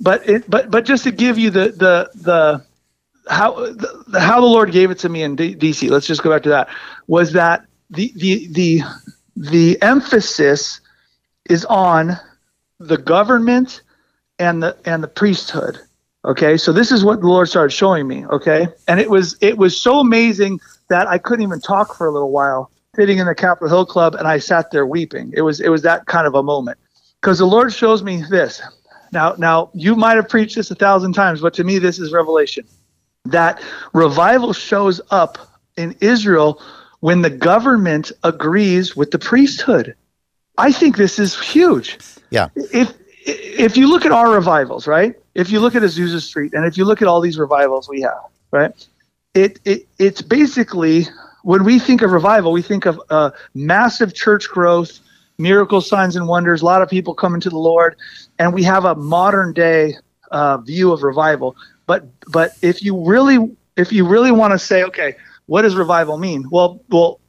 but 0.00 0.28
it 0.28 0.48
but 0.50 0.70
but 0.70 0.84
just 0.84 1.04
to 1.04 1.12
give 1.12 1.38
you 1.38 1.50
the 1.50 1.68
the 1.68 2.10
the 2.14 2.64
how 3.28 3.54
the, 3.54 4.20
how 4.20 4.40
the 4.40 4.46
lord 4.46 4.72
gave 4.72 4.90
it 4.90 4.98
to 4.98 5.08
me 5.08 5.22
in 5.22 5.36
D- 5.36 5.54
dc 5.54 5.88
let's 5.88 6.06
just 6.06 6.22
go 6.22 6.30
back 6.30 6.42
to 6.42 6.50
that 6.50 6.68
was 7.06 7.32
that 7.32 7.64
the 7.90 8.12
the 8.16 8.48
the 8.48 8.82
the 9.36 9.82
emphasis 9.82 10.80
is 11.48 11.64
on 11.66 12.18
the 12.78 12.96
government 12.96 13.82
and 14.38 14.62
the 14.62 14.76
and 14.84 15.02
the 15.02 15.08
priesthood 15.08 15.78
Okay, 16.24 16.56
so 16.56 16.72
this 16.72 16.90
is 16.90 17.04
what 17.04 17.20
the 17.20 17.26
Lord 17.26 17.48
started 17.48 17.70
showing 17.70 18.08
me. 18.08 18.24
Okay, 18.26 18.66
and 18.88 18.98
it 18.98 19.10
was 19.10 19.36
it 19.42 19.58
was 19.58 19.78
so 19.78 19.98
amazing 20.00 20.58
that 20.88 21.06
I 21.06 21.18
couldn't 21.18 21.42
even 21.42 21.60
talk 21.60 21.94
for 21.94 22.06
a 22.06 22.10
little 22.10 22.30
while, 22.30 22.70
sitting 22.96 23.18
in 23.18 23.26
the 23.26 23.34
Capitol 23.34 23.68
Hill 23.68 23.86
Club, 23.86 24.14
and 24.14 24.26
I 24.26 24.38
sat 24.38 24.70
there 24.70 24.86
weeping. 24.86 25.34
It 25.36 25.42
was 25.42 25.60
it 25.60 25.68
was 25.68 25.82
that 25.82 26.06
kind 26.06 26.26
of 26.26 26.34
a 26.34 26.42
moment 26.42 26.78
because 27.20 27.38
the 27.38 27.46
Lord 27.46 27.74
shows 27.74 28.02
me 28.02 28.22
this. 28.30 28.62
Now, 29.12 29.34
now 29.38 29.70
you 29.74 29.94
might 29.94 30.16
have 30.16 30.28
preached 30.28 30.56
this 30.56 30.70
a 30.70 30.74
thousand 30.74 31.12
times, 31.12 31.40
but 31.40 31.52
to 31.54 31.64
me, 31.64 31.78
this 31.78 31.98
is 31.98 32.12
revelation. 32.12 32.66
That 33.26 33.62
revival 33.92 34.52
shows 34.54 35.00
up 35.10 35.38
in 35.76 35.94
Israel 36.00 36.60
when 37.04 37.20
the 37.20 37.28
government 37.28 38.12
agrees 38.22 38.96
with 38.96 39.10
the 39.10 39.18
priesthood. 39.18 39.94
I 40.56 40.72
think 40.72 40.96
this 40.96 41.18
is 41.18 41.38
huge. 41.38 41.98
Yeah. 42.30 42.48
If 42.56 42.94
if 43.26 43.76
you 43.76 43.90
look 43.90 44.06
at 44.06 44.12
our 44.12 44.30
revivals, 44.30 44.86
right? 44.86 45.14
If 45.34 45.50
you 45.50 45.60
look 45.60 45.74
at 45.74 45.82
Azusa 45.82 46.22
Street 46.22 46.54
and 46.54 46.64
if 46.64 46.78
you 46.78 46.86
look 46.86 47.02
at 47.02 47.08
all 47.08 47.20
these 47.20 47.38
revivals 47.38 47.90
we 47.90 48.00
have, 48.00 48.24
right? 48.52 48.72
It, 49.34 49.60
it 49.66 49.86
it's 49.98 50.22
basically 50.22 51.04
when 51.42 51.62
we 51.64 51.78
think 51.78 52.00
of 52.00 52.10
revival, 52.10 52.52
we 52.52 52.62
think 52.62 52.86
of 52.86 52.98
uh, 53.10 53.32
massive 53.52 54.14
church 54.14 54.48
growth, 54.48 54.98
miracles, 55.36 55.86
signs, 55.86 56.16
and 56.16 56.26
wonders, 56.26 56.62
a 56.62 56.64
lot 56.64 56.80
of 56.80 56.88
people 56.88 57.12
coming 57.12 57.42
to 57.42 57.50
the 57.50 57.58
Lord, 57.58 57.96
and 58.38 58.54
we 58.54 58.62
have 58.62 58.86
a 58.86 58.94
modern 58.94 59.52
day 59.52 59.98
uh, 60.30 60.56
view 60.56 60.90
of 60.90 61.02
revival. 61.02 61.54
But 61.84 62.06
but 62.32 62.56
if 62.62 62.82
you 62.82 62.96
really 63.04 63.54
if 63.76 63.92
you 63.92 64.08
really 64.08 64.32
want 64.32 64.52
to 64.52 64.58
say, 64.58 64.84
okay, 64.84 65.16
what 65.46 65.62
does 65.62 65.76
revival 65.76 66.18
mean? 66.18 66.46
Well, 66.50 66.82
well, 66.88 67.20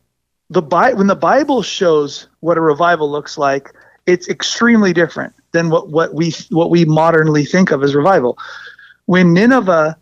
the 0.49 0.61
Bi- 0.61 0.93
when 0.93 1.07
the 1.07 1.15
Bible 1.15 1.61
shows 1.61 2.27
what 2.39 2.57
a 2.57 2.61
revival 2.61 3.11
looks 3.11 3.37
like, 3.37 3.73
it's 4.05 4.29
extremely 4.29 4.93
different 4.93 5.33
than 5.51 5.69
what, 5.69 5.89
what 5.89 6.13
we 6.13 6.33
what 6.49 6.69
we 6.69 6.85
modernly 6.85 7.45
think 7.45 7.71
of 7.71 7.83
as 7.83 7.95
revival. 7.95 8.37
When 9.05 9.33
Nineveh 9.33 9.97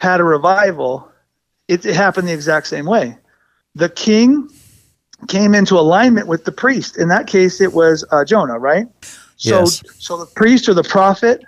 had 0.00 0.20
a 0.20 0.24
revival, 0.24 1.10
it, 1.68 1.84
it 1.84 1.94
happened 1.94 2.28
the 2.28 2.32
exact 2.32 2.66
same 2.66 2.86
way. 2.86 3.16
The 3.74 3.88
king 3.88 4.48
came 5.28 5.54
into 5.54 5.78
alignment 5.78 6.26
with 6.26 6.44
the 6.44 6.52
priest. 6.52 6.98
In 6.98 7.08
that 7.08 7.26
case, 7.26 7.60
it 7.60 7.72
was 7.72 8.04
uh, 8.10 8.24
Jonah, 8.24 8.58
right? 8.58 8.86
So, 9.36 9.60
Yes. 9.60 9.82
so 9.98 10.18
the 10.18 10.26
priest 10.26 10.68
or 10.68 10.74
the 10.74 10.82
prophet. 10.82 11.42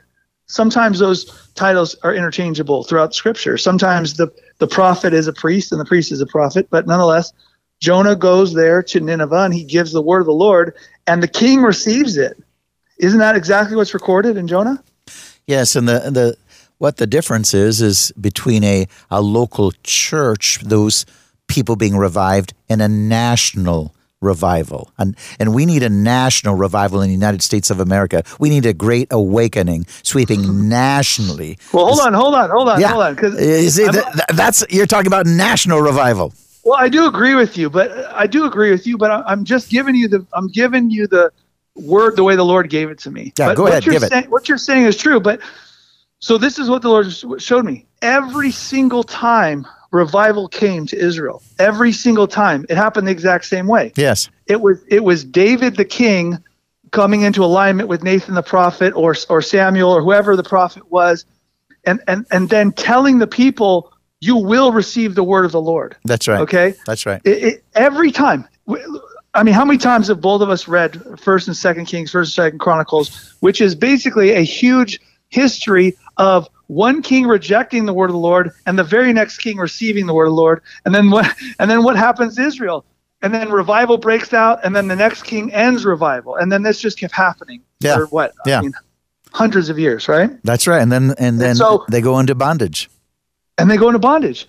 Sometimes 0.47 0.99
those 0.99 1.25
titles 1.55 1.97
are 2.03 2.15
interchangeable 2.15 2.85
throughout 2.85 3.15
Scripture. 3.15 3.57
Sometimes 3.57 4.15
the 4.15 4.33
the 4.59 4.67
prophet 4.67 5.13
is 5.13 5.27
a 5.27 5.33
priest 5.33 5.73
and 5.73 5.81
the 5.81 5.85
priest 5.85 6.13
is 6.13 6.21
a 6.21 6.27
prophet, 6.27 6.69
but 6.71 6.87
nonetheless, 6.87 7.33
Jonah 7.81 8.17
goes 8.17 8.55
there 8.55 8.83
to 8.83 9.01
Nineveh 9.01 9.45
and 9.45 9.55
he 9.55 9.65
gives 9.65 9.93
the 9.93 10.03
word 10.03 10.21
of 10.21 10.27
the 10.27 10.33
Lord, 10.33 10.75
and 11.07 11.23
the 11.23 11.29
king 11.29 11.63
receives 11.63 12.17
it. 12.17 12.37
Isn't 12.99 13.19
that 13.19 13.37
exactly 13.37 13.77
what's 13.77 13.95
recorded 13.95 14.37
in 14.37 14.47
Jonah? 14.47 14.83
Yes, 15.47 15.77
and 15.77 15.89
the 15.89 16.11
the 16.11 16.37
what 16.79 16.97
the 16.99 17.07
difference 17.07 17.55
is 17.55 17.81
is 17.81 18.13
between 18.21 18.65
a 18.65 18.87
a 19.11 19.21
local 19.21 19.73
church, 19.83 20.59
those 20.63 21.07
people 21.49 21.77
being 21.77 21.97
revived, 21.97 22.55
and 22.69 22.81
a 22.83 22.89
national 22.89 23.95
revival. 24.25 24.91
And 24.99 25.17
and 25.39 25.55
we 25.55 25.67
need 25.67 25.83
a 25.83 25.89
national 25.91 26.55
revival 26.57 27.01
in 27.03 27.09
the 27.09 27.15
United 27.15 27.43
States 27.43 27.71
of 27.71 27.79
America. 27.81 28.23
We 28.41 28.49
need 28.49 28.67
a 28.67 28.73
great 28.73 29.09
awakening 29.11 29.87
sweeping 30.03 30.69
nationally. 30.69 31.59
Well, 31.73 31.87
hold 31.87 32.01
on, 32.01 32.15
hold 32.15 32.35
on, 32.35 32.51
hold 32.51 32.69
on, 32.69 32.81
Yeah, 32.81 32.89
hold 32.89 33.03
on, 33.05 33.15
because 33.15 33.35
uh, 33.37 33.41
You 33.43 33.71
see, 33.71 33.85
th- 33.89 34.05
th- 34.05 34.27
that's 34.35 34.65
you're 34.71 34.87
talking 34.87 35.07
about 35.07 35.27
national 35.27 35.81
revival. 35.81 36.33
Well, 36.65 36.79
I 36.81 36.89
do 36.89 37.07
agree 37.07 37.35
with 37.35 37.59
you, 37.59 37.69
but 37.69 37.91
uh, 37.93 38.11
I 38.15 38.27
do 38.27 38.47
agree 38.47 38.71
with 38.71 38.87
you, 38.87 38.97
but 38.97 39.11
I- 39.11 39.23
I'm 39.27 39.45
just 39.45 39.69
giving 39.71 39.95
you 39.95 40.09
the 40.09 40.27
I'm 40.33 40.49
giving 40.49 40.91
you 40.91 41.07
the 41.07 41.31
word 41.77 42.17
the 42.17 42.25
way 42.25 42.37
the 42.37 42.45
Lord 42.45 42.71
gave 42.71 42.89
it 42.91 42.99
to 43.01 43.11
me. 43.11 43.33
Yeah, 43.39 43.49
but 43.49 43.57
go 43.57 43.67
ahead, 43.67 43.85
give 43.85 44.03
it. 44.03 44.11
saying- 44.11 44.31
What 44.31 44.49
you're 44.49 44.59
saying 44.59 44.87
is 44.87 44.97
true, 44.97 45.21
but 45.21 45.41
so 46.21 46.39
this 46.39 46.59
is 46.59 46.71
what 46.71 46.81
the 46.83 46.89
Lord 46.89 47.07
showed 47.43 47.65
me. 47.67 47.85
Every 48.01 48.51
single 48.51 49.03
time 49.03 49.67
revival 49.95 50.49
came 50.49 50.87
to 50.87 50.99
Israel, 50.99 51.43
every 51.59 51.93
single 51.93 52.27
time 52.27 52.67
it 52.69 52.77
happened 52.77 53.07
the 53.07 53.13
exact 53.13 53.45
same 53.45 53.67
way. 53.67 53.93
Yes. 53.97 54.29
It 54.47 54.61
was 54.61 54.83
it 54.89 55.05
was 55.05 55.25
David 55.25 55.77
the 55.77 55.85
king 55.85 56.39
coming 56.91 57.23
into 57.23 57.43
alignment 57.43 57.89
with 57.89 58.03
Nathan 58.03 58.35
the 58.35 58.43
prophet 58.43 58.93
or 58.95 59.15
or 59.31 59.41
Samuel 59.41 59.91
or 59.93 60.03
whoever 60.03 60.37
the 60.37 60.43
prophet 60.43 60.91
was, 60.91 61.25
and 61.85 62.01
and 62.09 62.27
and 62.31 62.51
then 62.51 62.73
telling 62.73 63.19
the 63.19 63.27
people, 63.27 63.93
"You 64.21 64.37
will 64.37 64.73
receive 64.73 65.15
the 65.15 65.25
word 65.25 65.45
of 65.45 65.53
the 65.53 65.61
Lord." 65.61 65.97
That's 66.05 66.29
right. 66.29 66.41
Okay. 66.41 66.75
That's 66.87 67.07
right. 67.07 67.23
It, 67.25 67.43
it, 67.45 67.65
every 67.75 68.11
time. 68.11 68.47
I 69.37 69.43
mean, 69.43 69.53
how 69.53 69.65
many 69.65 69.79
times 69.79 70.07
have 70.09 70.21
both 70.21 70.43
of 70.43 70.49
us 70.49 70.69
read 70.69 71.19
First 71.19 71.49
and 71.49 71.57
Second 71.57 71.87
Kings, 71.87 72.13
First 72.13 72.29
and 72.29 72.35
Second 72.35 72.59
Chronicles, 72.61 73.35
which 73.41 73.61
is 73.61 73.75
basically 73.75 74.31
a 74.31 74.43
huge 74.43 75.01
history 75.29 75.97
of 76.17 76.49
one 76.69 77.03
king 77.03 77.27
rejecting 77.27 77.85
the 77.87 77.93
word 77.93 78.07
of 78.11 78.13
the 78.15 78.19
Lord 78.19 78.51
and 78.67 78.79
the 78.79 78.85
very 78.85 79.13
next 79.13 79.39
king 79.39 79.59
receiving 79.59 80.07
the 80.07 80.15
word 80.15 80.27
of 80.27 80.31
the 80.33 80.37
Lord, 80.41 80.63
and 80.85 80.95
then 80.95 81.11
what? 81.11 81.27
And 81.59 81.71
then 81.71 81.83
what 81.83 81.97
happens 81.97 82.37
to 82.37 82.43
Israel? 82.43 82.85
And 83.23 83.33
then 83.33 83.51
revival 83.51 83.97
breaks 83.97 84.33
out, 84.35 84.61
and 84.65 84.77
then 84.77 84.89
the 84.89 84.97
next 84.97 85.23
king 85.25 85.53
ends 85.53 85.85
revival, 85.87 86.37
and 86.37 86.53
then 86.53 86.63
this 86.63 86.79
just 86.81 86.99
kept 86.99 87.15
happening 87.15 87.63
Yeah. 87.81 87.97
for 87.97 88.07
what? 88.07 88.33
Yeah. 88.45 88.59
I 88.59 88.63
mean, 88.63 88.73
hundreds 89.33 89.69
of 89.71 89.79
years, 89.79 90.09
right? 90.09 90.31
That's 90.45 90.67
right. 90.67 90.81
And 90.83 90.93
then 90.93 91.15
and 91.19 91.41
then 91.41 91.55
so- 91.57 91.85
they 91.89 92.01
go 92.01 92.19
into 92.19 92.35
bondage. 92.35 92.91
and 93.59 93.71
they 93.71 93.77
go 93.77 93.89
into 93.89 93.99
bondage. 93.99 94.47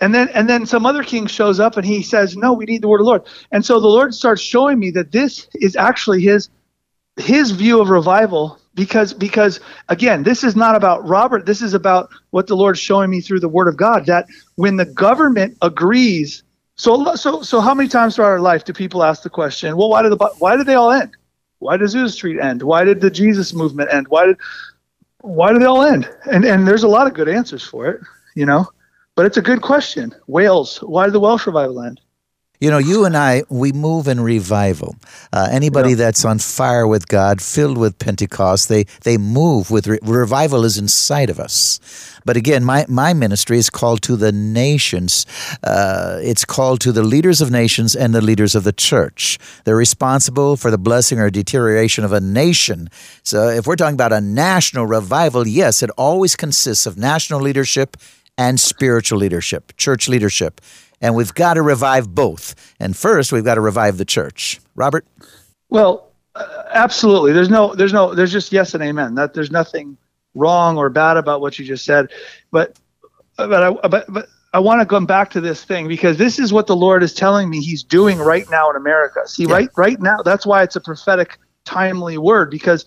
And 0.00 0.12
then 0.14 0.28
and 0.34 0.48
then 0.48 0.66
some 0.66 0.86
other 0.86 1.02
king 1.04 1.26
shows 1.26 1.60
up 1.60 1.76
and 1.76 1.86
he 1.86 2.02
says, 2.02 2.36
"No, 2.36 2.52
we 2.52 2.64
need 2.64 2.82
the 2.82 2.88
word 2.88 3.00
of 3.00 3.04
the 3.04 3.10
Lord." 3.10 3.22
And 3.52 3.64
so 3.64 3.78
the 3.78 3.86
Lord 3.88 4.12
starts 4.14 4.42
showing 4.42 4.78
me 4.80 4.90
that 4.90 5.12
this 5.12 5.46
is 5.54 5.76
actually 5.76 6.20
his 6.20 6.48
his 7.16 7.52
view 7.52 7.80
of 7.80 7.90
revival 7.90 8.58
because 8.74 9.14
because 9.14 9.60
again, 9.88 10.22
this 10.22 10.44
is 10.44 10.56
not 10.56 10.74
about 10.76 11.06
Robert, 11.06 11.46
this 11.46 11.62
is 11.62 11.74
about 11.74 12.10
what 12.30 12.46
the 12.46 12.56
Lord's 12.56 12.80
showing 12.80 13.10
me 13.10 13.20
through 13.20 13.40
the 13.40 13.48
word 13.48 13.68
of 13.68 13.76
God 13.76 14.06
that 14.06 14.26
when 14.56 14.76
the 14.76 14.84
government 14.84 15.56
agrees 15.62 16.42
so 16.76 17.14
so 17.14 17.42
so 17.42 17.60
how 17.60 17.74
many 17.74 17.88
times 17.88 18.16
throughout 18.16 18.28
our 18.28 18.40
life 18.40 18.64
do 18.64 18.72
people 18.72 19.04
ask 19.04 19.22
the 19.22 19.30
question, 19.30 19.76
"Well, 19.76 19.88
why 19.90 20.02
did 20.02 20.12
the 20.12 20.16
why 20.38 20.56
did 20.56 20.66
they 20.66 20.74
all 20.74 20.90
end? 20.90 21.12
Why 21.60 21.76
did 21.76 21.88
Azusa 21.88 22.10
Street 22.10 22.40
end? 22.40 22.62
Why 22.62 22.84
did 22.84 23.00
the 23.00 23.10
Jesus 23.10 23.54
movement 23.54 23.92
end? 23.92 24.08
Why 24.08 24.26
did 24.26 24.36
why 25.20 25.52
did 25.52 25.62
they 25.62 25.66
all 25.66 25.82
end? 25.82 26.08
And 26.30 26.44
and 26.44 26.66
there's 26.66 26.82
a 26.82 26.88
lot 26.88 27.06
of 27.06 27.14
good 27.14 27.28
answers 27.28 27.62
for 27.62 27.86
it, 27.88 28.00
you 28.34 28.44
know. 28.44 28.68
But 29.14 29.26
it's 29.26 29.36
a 29.36 29.42
good 29.42 29.62
question. 29.62 30.12
Wales, 30.26 30.78
why 30.78 31.04
did 31.04 31.14
the 31.14 31.20
Welsh 31.20 31.46
revival 31.46 31.80
end? 31.80 32.00
You 32.64 32.70
know, 32.70 32.78
you 32.78 33.04
and 33.04 33.14
I, 33.14 33.42
we 33.50 33.72
move 33.72 34.08
in 34.08 34.20
revival. 34.20 34.96
Uh, 35.34 35.48
anybody 35.50 35.92
that's 35.92 36.24
on 36.24 36.38
fire 36.38 36.86
with 36.86 37.08
God, 37.08 37.42
filled 37.42 37.76
with 37.76 37.98
Pentecost, 37.98 38.70
they 38.70 38.84
they 39.02 39.18
move 39.18 39.70
with 39.70 39.86
re- 39.86 39.98
revival 40.02 40.64
is 40.64 40.78
inside 40.78 41.28
of 41.28 41.38
us. 41.38 41.78
But 42.24 42.38
again, 42.38 42.64
my, 42.64 42.86
my 42.88 43.12
ministry 43.12 43.58
is 43.58 43.68
called 43.68 44.00
to 44.04 44.16
the 44.16 44.32
nations. 44.32 45.26
Uh, 45.62 46.20
it's 46.22 46.46
called 46.46 46.80
to 46.80 46.92
the 46.92 47.02
leaders 47.02 47.42
of 47.42 47.50
nations 47.50 47.94
and 47.94 48.14
the 48.14 48.22
leaders 48.22 48.54
of 48.54 48.64
the 48.64 48.72
church. 48.72 49.38
They're 49.64 49.76
responsible 49.76 50.56
for 50.56 50.70
the 50.70 50.78
blessing 50.78 51.18
or 51.20 51.28
deterioration 51.28 52.02
of 52.02 52.12
a 52.14 52.20
nation. 52.20 52.88
So 53.22 53.48
if 53.48 53.66
we're 53.66 53.76
talking 53.76 53.92
about 53.92 54.14
a 54.14 54.22
national 54.22 54.86
revival, 54.86 55.46
yes, 55.46 55.82
it 55.82 55.90
always 55.98 56.34
consists 56.34 56.86
of 56.86 56.96
national 56.96 57.40
leadership 57.40 57.98
and 58.38 58.58
spiritual 58.58 59.18
leadership, 59.18 59.76
church 59.76 60.08
leadership. 60.08 60.62
And 61.00 61.14
we've 61.14 61.34
got 61.34 61.54
to 61.54 61.62
revive 61.62 62.14
both. 62.14 62.54
And 62.80 62.96
first, 62.96 63.32
we've 63.32 63.44
got 63.44 63.56
to 63.56 63.60
revive 63.60 63.98
the 63.98 64.04
church. 64.04 64.60
Robert? 64.74 65.06
Well, 65.68 66.10
uh, 66.34 66.62
absolutely. 66.70 67.32
There's 67.32 67.50
no, 67.50 67.74
there's 67.74 67.92
no, 67.92 68.14
there's 68.14 68.32
just 68.32 68.52
yes 68.52 68.74
and 68.74 68.82
amen. 68.82 69.14
That 69.16 69.34
there's 69.34 69.50
nothing 69.50 69.96
wrong 70.34 70.76
or 70.78 70.88
bad 70.88 71.16
about 71.16 71.40
what 71.40 71.58
you 71.58 71.64
just 71.64 71.84
said. 71.84 72.10
But, 72.50 72.78
but 73.36 73.62
I, 73.62 73.88
but, 73.88 74.06
but 74.08 74.28
I 74.52 74.60
want 74.60 74.80
to 74.80 74.86
come 74.86 75.04
back 75.04 75.30
to 75.30 75.40
this 75.40 75.64
thing 75.64 75.88
because 75.88 76.16
this 76.16 76.38
is 76.38 76.52
what 76.52 76.66
the 76.68 76.76
Lord 76.76 77.02
is 77.02 77.12
telling 77.12 77.50
me 77.50 77.60
He's 77.60 77.82
doing 77.82 78.18
right 78.18 78.48
now 78.50 78.70
in 78.70 78.76
America. 78.76 79.26
See, 79.26 79.44
Yeah. 79.44 79.52
right, 79.54 79.68
right 79.76 80.00
now, 80.00 80.18
that's 80.24 80.46
why 80.46 80.62
it's 80.62 80.76
a 80.76 80.80
prophetic, 80.80 81.38
timely 81.64 82.18
word 82.18 82.50
because 82.50 82.84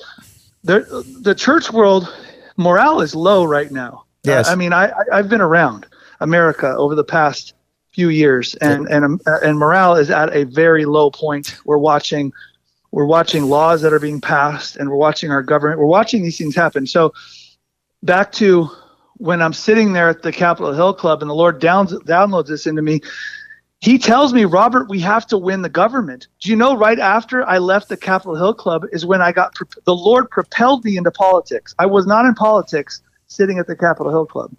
the 0.64 1.04
the 1.22 1.34
church 1.34 1.72
world 1.74 2.14
morale 2.58 3.02
is 3.02 3.16
low 3.16 3.44
right 3.44 3.72
now. 3.72 4.06
Yes. 4.24 4.48
I 4.48 4.56
mean, 4.56 4.72
I, 4.72 4.90
I 4.90 5.04
I've 5.14 5.30
been 5.30 5.42
around 5.42 5.88
America 6.20 6.76
over 6.76 6.94
the 6.96 7.04
past 7.04 7.54
few 7.98 8.10
years, 8.10 8.54
and 8.62 8.88
and 8.90 9.04
um, 9.04 9.20
and 9.26 9.58
morale 9.58 9.96
is 9.96 10.12
at 10.12 10.32
a 10.36 10.44
very 10.44 10.86
low 10.86 11.10
point. 11.10 11.58
We're 11.66 11.80
watching 11.80 12.32
we're 12.92 13.08
watching 13.08 13.46
laws 13.46 13.82
that 13.82 13.92
are 13.92 14.00
being 14.00 14.22
passed, 14.22 14.78
and 14.78 14.88
we're 14.88 14.98
watching 14.98 15.32
our 15.32 15.42
government. 15.42 15.80
We're 15.80 15.88
watching 15.88 16.22
these 16.22 16.38
things 16.38 16.56
happen. 16.56 16.86
So 16.86 17.12
back 18.04 18.32
to 18.34 18.70
when 19.16 19.42
I'm 19.42 19.52
sitting 19.52 19.94
there 19.94 20.10
at 20.10 20.22
the 20.22 20.32
Capitol 20.32 20.74
Hill 20.74 20.94
Club, 20.94 21.24
and 21.24 21.30
the 21.30 21.34
Lord 21.34 21.60
downs, 21.60 21.92
downloads 21.92 22.50
this 22.50 22.68
into 22.68 22.84
me. 22.84 23.02
He 23.80 23.98
tells 23.98 24.32
me, 24.32 24.46
Robert, 24.46 24.90
we 24.90 25.00
have 25.00 25.26
to 25.28 25.38
win 25.38 25.64
the 25.64 25.70
government. 25.70 26.28
Do 26.40 26.52
you 26.52 26.56
know? 26.56 26.78
Right 26.78 27.00
after 27.00 27.44
I 27.48 27.58
left 27.58 27.90
the 27.90 27.98
Capitol 27.98 28.36
Hill 28.36 28.54
Club 28.54 28.84
is 28.92 29.08
when 29.08 29.24
I 29.24 29.32
got 29.32 29.56
the 29.86 29.96
Lord 29.96 30.30
propelled 30.30 30.86
me 30.86 30.98
into 30.98 31.10
politics. 31.10 31.74
I 31.80 31.88
was 31.88 32.06
not 32.06 32.26
in 32.26 32.36
politics 32.36 33.02
sitting 33.26 33.58
at 33.58 33.66
the 33.66 33.76
Capitol 33.76 34.12
Hill 34.12 34.28
Club. 34.28 34.52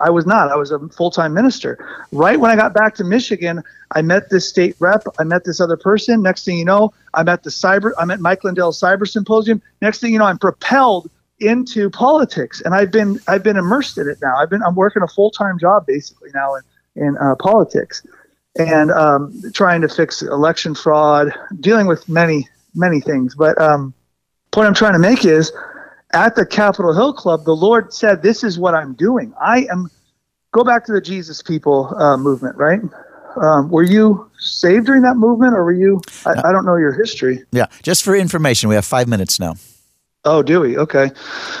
I 0.00 0.10
was 0.10 0.26
not. 0.26 0.50
I 0.50 0.56
was 0.56 0.70
a 0.70 0.78
full 0.88 1.10
time 1.10 1.34
minister. 1.34 1.78
Right 2.12 2.38
when 2.38 2.50
I 2.50 2.56
got 2.56 2.72
back 2.74 2.94
to 2.96 3.04
Michigan, 3.04 3.62
I 3.92 4.02
met 4.02 4.30
this 4.30 4.48
state 4.48 4.76
rep. 4.78 5.04
I 5.18 5.24
met 5.24 5.44
this 5.44 5.60
other 5.60 5.76
person. 5.76 6.22
Next 6.22 6.44
thing 6.44 6.58
you 6.58 6.64
know, 6.64 6.92
I'm 7.14 7.28
at 7.28 7.42
the 7.42 7.50
cyber. 7.50 7.92
I'm 7.98 8.10
at 8.10 8.20
Mike 8.20 8.44
Lindell's 8.44 8.80
cyber 8.80 9.08
symposium. 9.08 9.60
Next 9.82 10.00
thing 10.00 10.12
you 10.12 10.18
know, 10.18 10.26
I'm 10.26 10.38
propelled 10.38 11.10
into 11.40 11.90
politics, 11.90 12.60
and 12.64 12.74
I've 12.74 12.90
been 12.90 13.20
I've 13.28 13.42
been 13.42 13.56
immersed 13.56 13.98
in 13.98 14.08
it 14.08 14.18
now. 14.22 14.36
I've 14.36 14.50
been 14.50 14.62
I'm 14.62 14.74
working 14.74 15.02
a 15.02 15.08
full 15.08 15.30
time 15.30 15.58
job 15.58 15.86
basically 15.86 16.30
now 16.34 16.54
in 16.54 16.62
in 17.06 17.16
uh, 17.18 17.34
politics, 17.36 18.06
and 18.58 18.90
um, 18.90 19.40
trying 19.52 19.80
to 19.82 19.88
fix 19.88 20.22
election 20.22 20.74
fraud, 20.74 21.32
dealing 21.60 21.86
with 21.86 22.08
many 22.08 22.48
many 22.74 23.00
things. 23.00 23.34
But 23.34 23.60
um, 23.60 23.94
point 24.52 24.68
I'm 24.68 24.74
trying 24.74 24.94
to 24.94 24.98
make 24.98 25.24
is 25.24 25.52
at 26.12 26.36
the 26.36 26.46
Capitol 26.46 26.94
Hill 26.94 27.12
Club, 27.12 27.44
the 27.44 27.56
Lord 27.56 27.92
said, 27.92 28.22
"This 28.22 28.42
is 28.44 28.58
what 28.58 28.74
I'm 28.74 28.94
doing. 28.94 29.32
I 29.40 29.66
am." 29.70 29.90
Go 30.52 30.64
back 30.64 30.86
to 30.86 30.92
the 30.92 31.00
Jesus 31.00 31.42
People 31.42 31.94
uh, 32.00 32.16
movement, 32.16 32.56
right? 32.56 32.80
Um, 33.42 33.68
were 33.70 33.82
you 33.82 34.30
saved 34.38 34.86
during 34.86 35.02
that 35.02 35.16
movement, 35.16 35.54
or 35.54 35.64
were 35.64 35.74
you? 35.74 36.00
I, 36.24 36.30
I 36.30 36.52
don't 36.52 36.64
know 36.64 36.76
your 36.76 36.92
history. 36.92 37.44
Yeah, 37.52 37.66
just 37.82 38.02
for 38.02 38.16
information, 38.16 38.68
we 38.68 38.74
have 38.74 38.86
five 38.86 39.08
minutes 39.08 39.38
now. 39.38 39.56
Oh, 40.24 40.42
do 40.42 40.60
we? 40.60 40.76
Okay. 40.76 41.10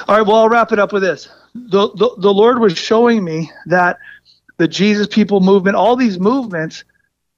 All 0.08 0.16
right. 0.16 0.26
Well, 0.26 0.36
I'll 0.36 0.48
wrap 0.48 0.72
it 0.72 0.78
up 0.78 0.92
with 0.92 1.02
this. 1.02 1.28
The, 1.54 1.90
the, 1.94 2.14
the 2.18 2.32
Lord 2.32 2.58
was 2.58 2.76
showing 2.76 3.24
me 3.24 3.50
that 3.66 3.98
the 4.56 4.68
Jesus 4.68 5.06
People 5.06 5.40
movement, 5.40 5.76
all 5.76 5.96
these 5.96 6.18
movements, 6.18 6.84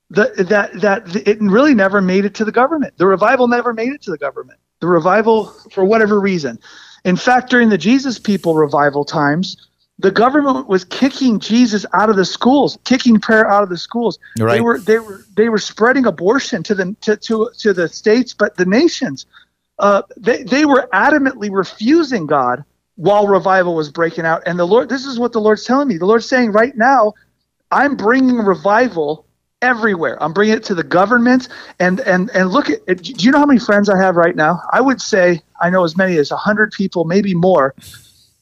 the, 0.08 0.32
that 0.48 0.80
that 0.80 1.28
it 1.28 1.40
really 1.40 1.74
never 1.74 2.00
made 2.00 2.24
it 2.24 2.34
to 2.34 2.44
the 2.44 2.52
government. 2.52 2.94
The 2.96 3.06
revival 3.06 3.46
never 3.48 3.72
made 3.72 3.92
it 3.92 4.02
to 4.02 4.10
the 4.10 4.18
government. 4.18 4.58
The 4.80 4.88
revival, 4.88 5.46
for 5.72 5.84
whatever 5.84 6.18
reason, 6.20 6.58
in 7.04 7.16
fact, 7.16 7.50
during 7.50 7.68
the 7.68 7.78
Jesus 7.78 8.18
People 8.18 8.54
revival 8.54 9.04
times, 9.04 9.68
the 9.98 10.10
government 10.10 10.66
was 10.66 10.84
kicking 10.84 11.38
Jesus 11.38 11.84
out 11.92 12.08
of 12.08 12.16
the 12.16 12.24
schools, 12.24 12.78
kicking 12.84 13.20
prayer 13.20 13.46
out 13.50 13.62
of 13.62 13.68
the 13.68 13.76
schools. 13.76 14.18
Right. 14.38 14.54
They 14.54 14.60
were 14.60 14.78
they 14.78 14.98
were 14.98 15.24
they 15.36 15.48
were 15.48 15.58
spreading 15.58 16.06
abortion 16.06 16.62
to 16.64 16.74
the 16.74 16.96
to 17.02 17.16
to, 17.16 17.50
to 17.58 17.72
the 17.72 17.88
states, 17.88 18.32
but 18.34 18.56
the 18.56 18.64
nations. 18.64 19.26
Uh, 19.78 20.02
they 20.16 20.42
they 20.42 20.64
were 20.64 20.88
adamantly 20.92 21.50
refusing 21.50 22.26
God 22.26 22.64
while 22.96 23.26
revival 23.26 23.74
was 23.74 23.90
breaking 23.90 24.26
out. 24.26 24.42
And 24.46 24.58
the 24.58 24.66
Lord, 24.66 24.88
this 24.88 25.06
is 25.06 25.18
what 25.18 25.32
the 25.32 25.40
Lord's 25.40 25.64
telling 25.64 25.88
me. 25.88 25.96
The 25.96 26.06
Lord's 26.06 26.26
saying 26.26 26.52
right 26.52 26.76
now, 26.76 27.14
I'm 27.70 27.96
bringing 27.96 28.36
revival 28.36 29.26
everywhere. 29.62 30.22
I'm 30.22 30.32
bringing 30.32 30.56
it 30.56 30.64
to 30.64 30.74
the 30.74 30.82
government. 30.84 31.48
And 31.78 32.00
and 32.00 32.30
and 32.30 32.50
look 32.50 32.68
at. 32.70 32.84
Do 33.02 33.12
you 33.24 33.30
know 33.30 33.38
how 33.38 33.46
many 33.46 33.60
friends 33.60 33.88
I 33.88 33.96
have 33.98 34.16
right 34.16 34.36
now? 34.36 34.60
I 34.72 34.80
would 34.80 35.00
say 35.00 35.42
I 35.60 35.70
know 35.70 35.84
as 35.84 35.96
many 35.96 36.16
as 36.18 36.30
hundred 36.30 36.72
people, 36.72 37.04
maybe 37.04 37.34
more, 37.34 37.74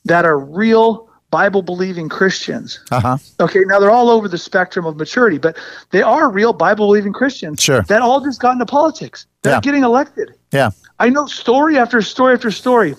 that 0.04 0.24
are 0.24 0.38
real 0.38 1.08
Bible 1.30 1.60
believing 1.62 2.08
Christians. 2.08 2.80
Uh-huh. 2.90 3.18
Okay, 3.38 3.60
now 3.66 3.78
they're 3.78 3.90
all 3.90 4.08
over 4.08 4.28
the 4.28 4.38
spectrum 4.38 4.86
of 4.86 4.96
maturity, 4.96 5.36
but 5.38 5.58
they 5.90 6.00
are 6.00 6.30
real 6.30 6.52
Bible 6.54 6.86
believing 6.86 7.12
Christians 7.12 7.60
Sure. 7.62 7.82
that 7.82 8.00
all 8.00 8.20
just 8.22 8.40
got 8.40 8.52
into 8.52 8.64
politics. 8.64 9.26
They're 9.42 9.52
Yeah. 9.54 9.60
getting 9.60 9.84
elected. 9.84 10.32
Yeah. 10.52 10.70
I 10.98 11.10
know 11.10 11.26
story 11.26 11.76
after 11.76 12.00
story 12.00 12.32
after 12.34 12.50
story. 12.50 12.96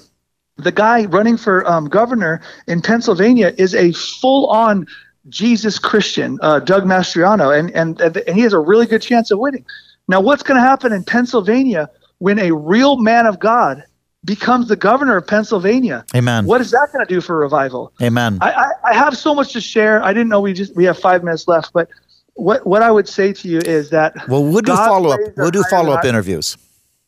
The 0.58 0.72
guy 0.72 1.06
running 1.06 1.38
for 1.38 1.68
um, 1.68 1.86
governor 1.90 2.42
in 2.68 2.82
Pennsylvania 2.82 3.52
is 3.58 3.74
a 3.74 3.94
full 3.94 4.46
on 4.48 4.86
Jesus 5.28 5.78
Christian, 5.78 6.40
uh, 6.42 6.60
Doug 6.60 6.86
Mastriano, 6.86 7.58
and, 7.58 7.72
and, 7.72 8.00
and 8.00 8.36
he 8.36 8.42
has 8.42 8.54
a 8.54 8.60
really 8.60 8.86
good 8.86 9.02
chance 9.02 9.32
of 9.32 9.40
winning. 9.40 9.66
Now, 10.08 10.22
what's 10.22 10.44
going 10.44 10.56
to 10.56 10.62
happen 10.62 10.94
in 10.94 11.04
Pennsylvania 11.04 11.90
when 12.20 12.40
a 12.40 12.52
real 12.52 12.98
man 12.98 13.26
of 13.26 13.40
God 13.40 13.84
becomes 14.26 14.68
the 14.68 14.76
governor 14.76 15.18
of 15.18 15.28
Pennsylvania? 15.28 16.06
Amen. 16.16 16.46
What 16.46 16.62
is 16.62 16.72
that 16.72 16.90
going 16.92 17.06
to 17.06 17.14
do 17.14 17.22
for 17.22 17.38
revival? 17.38 17.94
Amen. 18.02 18.38
I, 18.42 18.52
I, 18.52 18.72
I 18.86 18.94
have 18.94 19.18
so 19.18 19.36
much 19.36 19.54
to 19.54 19.62
share. 19.62 20.04
I 20.04 20.14
didn't 20.14 20.30
know 20.30 20.42
we 20.42 20.54
just 20.54 20.76
we 20.76 20.86
have 20.86 20.98
five 20.98 21.24
minutes 21.24 21.48
left, 21.48 21.74
but 21.74 21.90
what 22.34 22.66
what 22.66 22.82
I 22.82 22.90
would 22.90 23.08
say 23.08 23.34
to 23.34 23.48
you 23.48 23.60
is 23.60 23.90
that 23.90 24.16
well, 24.28 24.44
we'll 24.44 24.62
do 24.62 24.68
God's 24.68 24.88
follow 24.88 25.12
up. 25.12 25.20
We'll 25.38 25.52
do 25.52 25.64
follow 25.64 25.94
up 25.94 26.06
interviews. 26.06 26.58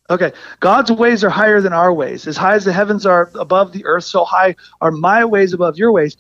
Okay, 0.10 0.34
God's 0.60 0.92
ways 0.92 1.24
are 1.24 1.30
higher 1.30 1.62
than 1.62 1.72
our 1.72 1.94
ways. 1.94 2.28
As 2.28 2.36
high 2.36 2.56
as 2.56 2.66
the 2.66 2.74
heavens 2.74 3.06
are 3.06 3.32
above 3.36 3.72
the 3.72 3.86
earth, 3.86 4.04
so 4.04 4.26
high 4.26 4.56
are 4.82 4.92
my 4.92 5.24
ways 5.24 5.54
above 5.54 5.78
your 5.78 5.92
ways. 5.94 6.18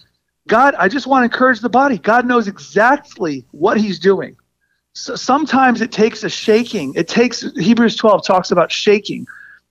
God, 0.47 0.75
I 0.75 0.87
just 0.87 1.07
want 1.07 1.21
to 1.21 1.33
encourage 1.33 1.59
the 1.59 1.69
body. 1.69 1.97
God 1.97 2.25
knows 2.25 2.47
exactly 2.47 3.45
what 3.51 3.77
He's 3.77 3.99
doing. 3.99 4.35
So 4.93 5.15
sometimes 5.15 5.81
it 5.81 5.91
takes 5.91 6.23
a 6.23 6.29
shaking. 6.29 6.93
It 6.95 7.07
takes 7.07 7.41
Hebrews 7.55 7.95
12 7.95 8.25
talks 8.25 8.51
about 8.51 8.71
shaking. 8.71 9.25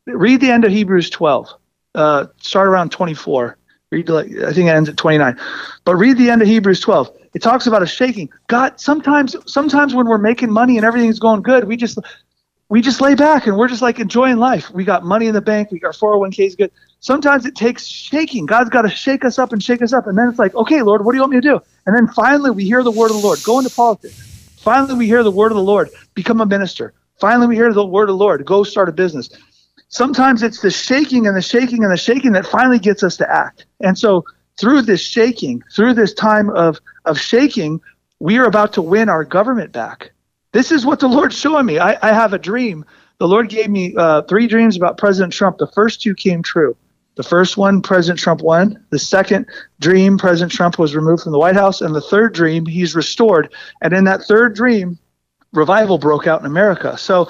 Read 0.07 0.41
the 0.41 0.51
end 0.51 0.65
of 0.65 0.73
Hebrews 0.73 1.11
12. 1.11 1.49
Uh, 1.95 2.27
start 2.39 2.69
around 2.69 2.91
24. 2.91 3.59
Read 3.91 4.09
like 4.09 4.27
I 4.27 4.53
think 4.53 4.69
it 4.69 4.75
ends 4.75 4.89
at 4.89 4.97
29. 4.97 5.39
But 5.85 5.97
read 5.97 6.17
the 6.17 6.31
end 6.31 6.43
of 6.43 6.49
Hebrews 6.49 6.81
12. 6.81 7.11
It 7.35 7.43
talks 7.43 7.67
about 7.67 7.83
a 7.83 7.87
shaking. 7.87 8.31
God, 8.47 8.81
sometimes 8.81 9.37
sometimes 9.47 9.95
when 9.95 10.07
we're 10.07 10.19
making 10.19 10.51
money 10.51 10.77
and 10.77 10.87
everything's 10.87 11.19
going 11.19 11.43
good, 11.43 11.65
we 11.65 11.77
just 11.77 11.99
we 12.71 12.81
just 12.81 13.01
lay 13.01 13.17
back 13.17 13.49
and 13.49 13.59
we're 13.59 13.69
just 13.69 13.83
like 13.83 13.99
enjoying 13.99 14.37
life. 14.37 14.71
We 14.71 14.85
got 14.85 15.05
money 15.05 15.27
in 15.27 15.35
the 15.35 15.41
bank. 15.41 15.73
We 15.73 15.81
got 15.81 15.95
401k 15.95 16.47
is 16.47 16.55
good. 16.55 16.71
Sometimes 17.01 17.45
it 17.45 17.57
takes 17.57 17.85
shaking. 17.85 18.47
God's 18.47 18.71
got 18.71 18.83
to 18.83 18.89
shake 18.89 19.25
us 19.25 19.41
up 19.41 19.53
and 19.53 19.61
shake 19.61 19.83
us 19.83 19.93
up. 19.93 20.07
And 20.07 20.17
then 20.17 20.29
it's 20.29 20.39
like, 20.39 20.55
okay, 20.55 20.81
Lord, 20.81 21.05
what 21.05 21.11
do 21.13 21.17
you 21.17 21.23
want 21.23 21.33
me 21.33 21.41
to 21.41 21.49
do? 21.49 21.61
And 21.87 21.97
then 21.97 22.07
finally 22.15 22.53
we 22.53 22.65
hear 22.65 22.85
the 22.85 22.93
word 22.93 23.11
of 23.11 23.17
the 23.17 23.23
Lord. 23.23 23.43
Go 23.43 23.59
into 23.59 23.71
politics. 23.71 24.15
Finally 24.57 24.95
we 24.95 25.07
hear 25.07 25.25
the 25.25 25.33
word 25.33 25.51
of 25.51 25.57
the 25.57 25.65
Lord. 25.65 25.91
Become 26.15 26.41
a 26.41 26.47
minister. 26.47 26.95
Finally 27.19 27.49
we 27.49 27.57
hear 27.57 27.73
the 27.73 27.85
word 27.85 28.05
of 28.05 28.15
the 28.15 28.25
Lord. 28.25 28.47
Go 28.47 28.63
start 28.63 28.89
a 28.89 28.93
business. 28.93 29.31
Sometimes 29.89 30.45
it's 30.45 30.61
the 30.61 30.71
shaking 30.71 31.27
and 31.27 31.37
the 31.37 31.43
shaking 31.43 31.83
and 31.83 31.93
the 31.93 31.97
shaking 31.97 32.31
that 32.33 32.47
finally 32.47 32.79
gets 32.79 33.03
us 33.03 33.17
to 33.17 33.29
act. 33.29 33.67
And 33.81 33.99
so 33.99 34.25
through 34.61 34.83
this 34.83 35.01
shaking, 35.01 35.61
through 35.75 35.95
this 35.95 36.15
time 36.15 36.51
of, 36.51 36.79
of 37.05 37.19
shaking, 37.19 37.81
we 38.21 38.39
are 38.39 38.45
about 38.45 38.73
to 38.75 38.83
win 38.83 39.09
our 39.09 39.25
government 39.25 39.73
back. 39.73 40.13
This 40.53 40.73
is 40.73 40.85
what 40.85 41.01
the 41.01 41.09
Lord's 41.09 41.39
showing 41.39 41.67
me. 41.67 41.79
I, 41.79 41.97
I 42.03 42.13
have 42.13 42.33
a 42.33 42.39
dream. 42.39 42.85
The 43.19 43.29
Lord 43.29 43.49
gave 43.49 43.71
me 43.71 43.95
uh, 43.97 44.23
three 44.23 44.47
dreams 44.47 44.77
about 44.77 44.99
President 44.99 45.33
Trump. 45.33 45.59
The 45.59 45.67
first 45.69 46.03
two 46.03 46.15
came 46.15 46.43
true. 46.43 46.77
The 47.17 47.23
first 47.23 47.57
one, 47.57 47.83
President 47.83 48.19
Trump 48.19 48.41
won. 48.41 48.83
The 48.91 48.99
second 48.99 49.47
dream, 49.79 50.17
President 50.17 50.53
Trump 50.53 50.79
was 50.79 50.95
removed 50.95 51.23
from 51.23 51.33
the 51.33 51.39
White 51.39 51.57
House. 51.57 51.81
And 51.81 51.95
the 51.95 52.01
third 52.01 52.33
dream, 52.33 52.65
he's 52.67 52.95
restored. 52.95 53.53
And 53.83 53.93
in 53.93 54.05
that 54.05 54.23
third 54.23 54.55
dream, 54.55 54.99
revival 55.53 55.99
broke 55.99 56.27
out 56.27 56.41
in 56.41 56.47
America. 56.47 56.97
So 56.97 57.29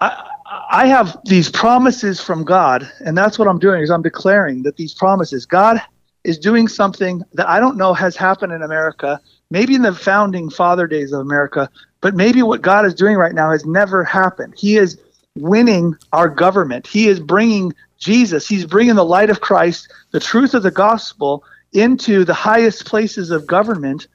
I, 0.00 0.26
I 0.70 0.86
have 0.86 1.16
these 1.26 1.48
promises 1.48 2.20
from 2.20 2.44
God, 2.44 2.90
and 3.00 3.16
that's 3.16 3.38
what 3.38 3.46
I'm 3.46 3.58
doing 3.58 3.82
is 3.82 3.90
I'm 3.90 4.02
declaring 4.02 4.62
that 4.64 4.76
these 4.76 4.94
promises, 4.94 5.46
God 5.46 5.80
is 6.24 6.38
doing 6.38 6.66
something 6.66 7.22
that 7.34 7.48
I 7.48 7.60
don't 7.60 7.76
know 7.76 7.94
has 7.94 8.16
happened 8.16 8.52
in 8.52 8.62
America, 8.62 9.20
maybe 9.50 9.74
in 9.74 9.82
the 9.82 9.94
founding 9.94 10.50
father 10.50 10.86
days 10.86 11.12
of 11.12 11.20
America, 11.20 11.70
but 12.00 12.14
maybe 12.14 12.42
what 12.42 12.62
God 12.62 12.86
is 12.86 12.94
doing 12.94 13.16
right 13.16 13.34
now 13.34 13.50
has 13.50 13.64
never 13.64 14.04
happened. 14.04 14.54
He 14.56 14.76
is 14.76 14.98
winning 15.36 15.94
our 16.12 16.28
government. 16.28 16.86
He 16.86 17.08
is 17.08 17.20
bringing 17.20 17.74
Jesus. 17.98 18.48
He's 18.48 18.64
bringing 18.64 18.94
the 18.94 19.04
light 19.04 19.30
of 19.30 19.40
Christ, 19.40 19.92
the 20.12 20.20
truth 20.20 20.54
of 20.54 20.62
the 20.62 20.70
gospel 20.70 21.44
into 21.72 22.24
the 22.24 22.34
highest 22.34 22.86
places 22.86 23.30
of 23.30 23.46
government 23.46 24.08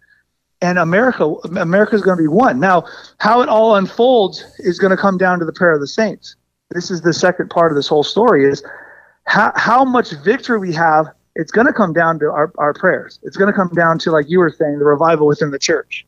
and 0.61 0.79
America 0.79 1.25
America 1.57 1.95
is 1.95 2.01
going 2.01 2.17
to 2.17 2.23
be 2.23 2.27
one. 2.27 2.59
Now, 2.59 2.85
how 3.19 3.41
it 3.41 3.49
all 3.49 3.75
unfolds 3.75 4.43
is 4.59 4.79
going 4.79 4.91
to 4.91 4.97
come 4.97 5.17
down 5.17 5.39
to 5.39 5.45
the 5.45 5.53
prayer 5.53 5.73
of 5.73 5.81
the 5.81 5.87
saints. 5.87 6.35
This 6.71 6.89
is 6.89 7.01
the 7.01 7.13
second 7.13 7.49
part 7.49 7.71
of 7.71 7.75
this 7.75 7.87
whole 7.87 8.03
story 8.03 8.45
is 8.45 8.63
how, 9.25 9.51
how 9.55 9.85
much 9.85 10.11
victory 10.23 10.57
we 10.57 10.73
have. 10.73 11.07
It's 11.35 11.51
going 11.51 11.67
to 11.67 11.73
come 11.73 11.91
down 11.91 12.17
to 12.19 12.31
our, 12.31 12.51
our 12.57 12.73
prayers. 12.73 13.19
It's 13.23 13.35
going 13.35 13.51
to 13.51 13.55
come 13.55 13.69
down 13.75 13.99
to, 13.99 14.11
like 14.11 14.29
you 14.29 14.39
were 14.39 14.49
saying, 14.49 14.79
the 14.79 14.85
revival 14.85 15.27
within 15.27 15.51
the 15.51 15.59
church. 15.59 16.05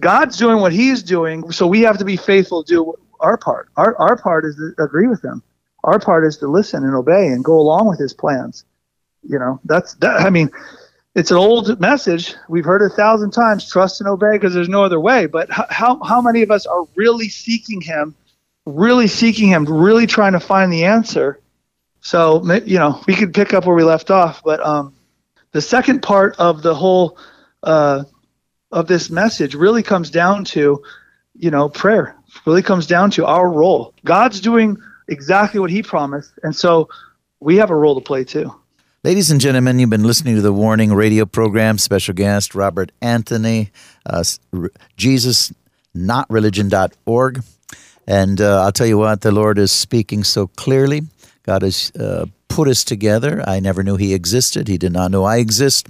God's 0.00 0.36
doing 0.36 0.60
what 0.60 0.72
He's 0.72 1.02
doing, 1.02 1.50
so 1.52 1.66
we 1.66 1.82
have 1.82 1.98
to 1.98 2.04
be 2.04 2.16
faithful 2.16 2.64
to 2.64 2.74
do 2.74 2.94
our 3.20 3.36
part. 3.36 3.68
Our, 3.76 3.96
our 3.96 4.16
part 4.16 4.44
is 4.44 4.56
to 4.56 4.82
agree 4.82 5.06
with 5.06 5.24
Him. 5.24 5.42
Our 5.84 5.98
part 5.98 6.24
is 6.24 6.38
to 6.38 6.48
listen 6.48 6.84
and 6.84 6.94
obey 6.94 7.26
and 7.26 7.44
go 7.44 7.58
along 7.58 7.88
with 7.88 7.98
His 7.98 8.12
plans. 8.12 8.64
You 9.22 9.38
know, 9.38 9.60
that's 9.64 9.94
that. 9.94 10.20
I 10.20 10.30
mean, 10.30 10.50
it's 11.14 11.30
an 11.30 11.36
old 11.36 11.80
message. 11.80 12.34
We've 12.48 12.64
heard 12.64 12.82
it 12.82 12.92
a 12.92 12.94
thousand 12.94 13.30
times 13.30 13.70
trust 13.70 14.00
and 14.00 14.08
obey 14.08 14.32
because 14.32 14.52
there's 14.52 14.68
no 14.68 14.84
other 14.84 15.00
way. 15.00 15.26
But 15.26 15.50
how, 15.50 16.02
how 16.02 16.20
many 16.20 16.42
of 16.42 16.50
us 16.50 16.66
are 16.66 16.86
really 16.96 17.28
seeking 17.28 17.80
Him, 17.80 18.14
really 18.66 19.06
seeking 19.06 19.48
Him, 19.48 19.64
really 19.64 20.06
trying 20.06 20.32
to 20.32 20.40
find 20.40 20.72
the 20.72 20.84
answer? 20.84 21.40
So, 22.00 22.44
you 22.64 22.78
know, 22.78 23.02
we 23.06 23.14
could 23.14 23.32
pick 23.32 23.54
up 23.54 23.64
where 23.64 23.76
we 23.76 23.84
left 23.84 24.10
off. 24.10 24.42
But 24.44 24.64
um, 24.64 24.94
the 25.52 25.62
second 25.62 26.02
part 26.02 26.36
of 26.38 26.62
the 26.62 26.74
whole 26.74 27.16
uh, 27.62 28.04
of 28.72 28.88
this 28.88 29.10
message 29.10 29.54
really 29.54 29.82
comes 29.82 30.10
down 30.10 30.44
to, 30.46 30.82
you 31.36 31.50
know, 31.50 31.68
prayer, 31.68 32.16
really 32.46 32.62
comes 32.62 32.86
down 32.86 33.10
to 33.12 33.26
our 33.26 33.48
role. 33.48 33.94
God's 34.04 34.40
doing 34.40 34.76
exactly 35.08 35.60
what 35.60 35.70
He 35.70 35.82
promised. 35.82 36.32
And 36.42 36.56
so 36.56 36.88
we 37.40 37.56
have 37.56 37.70
a 37.70 37.76
role 37.76 37.94
to 37.94 38.00
play 38.00 38.24
too. 38.24 38.52
Ladies 39.04 39.30
and 39.30 39.38
gentlemen, 39.40 39.78
you've 39.78 39.90
been 39.90 40.04
listening 40.04 40.34
to 40.36 40.40
the 40.40 40.52
Warning 40.52 40.94
Radio 40.94 41.26
program. 41.26 41.76
Special 41.76 42.14
guest 42.14 42.54
Robert 42.54 42.90
Anthony, 43.02 43.70
uh, 44.06 44.20
s- 44.20 44.38
r- 44.54 44.70
JesusNotReligion.org. 44.96 47.42
And 48.06 48.40
uh, 48.40 48.62
I'll 48.62 48.72
tell 48.72 48.86
you 48.86 48.98
what, 48.98 49.20
the 49.22 49.32
Lord 49.32 49.58
is 49.58 49.72
speaking 49.72 50.24
so 50.24 50.46
clearly. 50.46 51.02
God 51.44 51.62
has 51.62 51.90
uh, 51.98 52.26
put 52.48 52.68
us 52.68 52.84
together. 52.84 53.42
I 53.46 53.60
never 53.60 53.82
knew 53.82 53.96
He 53.96 54.14
existed. 54.14 54.68
He 54.68 54.78
did 54.78 54.92
not 54.92 55.10
know 55.10 55.24
I 55.24 55.36
exist. 55.36 55.88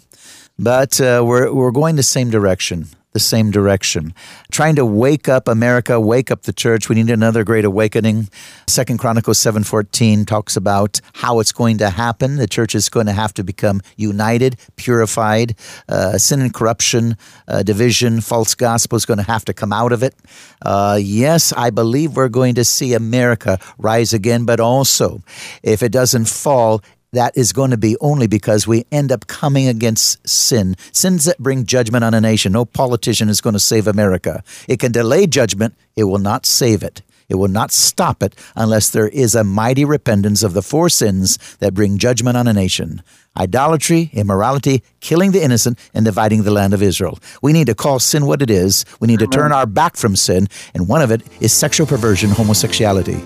But 0.58 1.00
uh, 1.00 1.22
we're, 1.26 1.52
we're 1.52 1.72
going 1.72 1.96
the 1.96 2.02
same 2.02 2.30
direction. 2.30 2.86
The 3.12 3.20
same 3.20 3.52
direction, 3.52 4.12
trying 4.50 4.74
to 4.74 4.84
wake 4.84 5.28
up 5.28 5.46
America, 5.46 6.00
wake 6.00 6.32
up 6.32 6.42
the 6.42 6.52
church. 6.52 6.88
We 6.88 6.96
need 6.96 7.10
another 7.10 7.44
great 7.44 7.64
awakening. 7.64 8.28
Second 8.66 8.98
Chronicles 8.98 9.38
seven 9.38 9.62
fourteen 9.62 10.24
talks 10.24 10.56
about 10.56 11.00
how 11.12 11.38
it's 11.38 11.52
going 11.52 11.78
to 11.78 11.90
happen. 11.90 12.38
The 12.38 12.48
church 12.48 12.74
is 12.74 12.88
going 12.88 13.06
to 13.06 13.12
have 13.12 13.32
to 13.34 13.44
become 13.44 13.82
united, 13.96 14.56
purified. 14.74 15.54
Uh, 15.88 16.18
sin 16.18 16.40
and 16.40 16.52
corruption, 16.52 17.16
uh, 17.46 17.62
division, 17.62 18.20
false 18.20 18.56
gospel 18.56 18.96
is 18.96 19.06
going 19.06 19.18
to 19.18 19.30
have 19.30 19.44
to 19.44 19.54
come 19.54 19.72
out 19.72 19.92
of 19.92 20.02
it. 20.02 20.16
Uh, 20.60 20.98
yes, 21.00 21.52
I 21.52 21.70
believe 21.70 22.16
we're 22.16 22.28
going 22.28 22.56
to 22.56 22.64
see 22.64 22.94
America 22.94 23.60
rise 23.78 24.12
again, 24.12 24.44
but 24.44 24.58
also, 24.58 25.22
if 25.62 25.84
it 25.84 25.92
doesn't 25.92 26.26
fall, 26.26 26.82
that 27.14 27.36
is 27.36 27.52
going 27.52 27.70
to 27.70 27.76
be 27.76 27.96
only 28.00 28.26
because 28.26 28.66
we 28.66 28.84
end 28.92 29.10
up 29.10 29.26
coming 29.26 29.68
against 29.68 30.28
sin. 30.28 30.76
Sins 30.92 31.24
that 31.24 31.38
bring 31.38 31.64
judgment 31.64 32.04
on 32.04 32.14
a 32.14 32.20
nation. 32.20 32.52
No 32.52 32.64
politician 32.64 33.28
is 33.28 33.40
going 33.40 33.54
to 33.54 33.60
save 33.60 33.86
America. 33.86 34.42
It 34.68 34.78
can 34.78 34.92
delay 34.92 35.26
judgment, 35.26 35.74
it 35.96 36.04
will 36.04 36.18
not 36.18 36.44
save 36.46 36.82
it. 36.82 37.02
It 37.28 37.36
will 37.36 37.48
not 37.48 37.72
stop 37.72 38.22
it 38.22 38.34
unless 38.54 38.90
there 38.90 39.08
is 39.08 39.34
a 39.34 39.44
mighty 39.44 39.84
repentance 39.84 40.42
of 40.42 40.52
the 40.52 40.62
four 40.62 40.90
sins 40.90 41.38
that 41.56 41.72
bring 41.72 41.96
judgment 41.98 42.36
on 42.36 42.46
a 42.46 42.52
nation 42.52 43.02
idolatry, 43.36 44.10
immorality, 44.12 44.84
killing 45.00 45.32
the 45.32 45.42
innocent, 45.42 45.76
and 45.92 46.04
dividing 46.04 46.44
the 46.44 46.52
land 46.52 46.72
of 46.72 46.82
Israel. 46.82 47.18
We 47.42 47.52
need 47.52 47.66
to 47.66 47.74
call 47.74 47.98
sin 47.98 48.26
what 48.26 48.42
it 48.42 48.50
is. 48.50 48.84
We 49.00 49.08
need 49.08 49.18
to 49.18 49.26
turn 49.26 49.50
our 49.50 49.66
back 49.66 49.96
from 49.96 50.14
sin, 50.14 50.46
and 50.72 50.86
one 50.86 51.02
of 51.02 51.10
it 51.10 51.22
is 51.40 51.52
sexual 51.52 51.84
perversion, 51.84 52.30
homosexuality. 52.30 53.20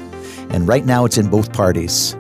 And 0.48 0.66
right 0.66 0.86
now 0.86 1.04
it's 1.04 1.18
in 1.18 1.28
both 1.28 1.52
parties. 1.52 2.16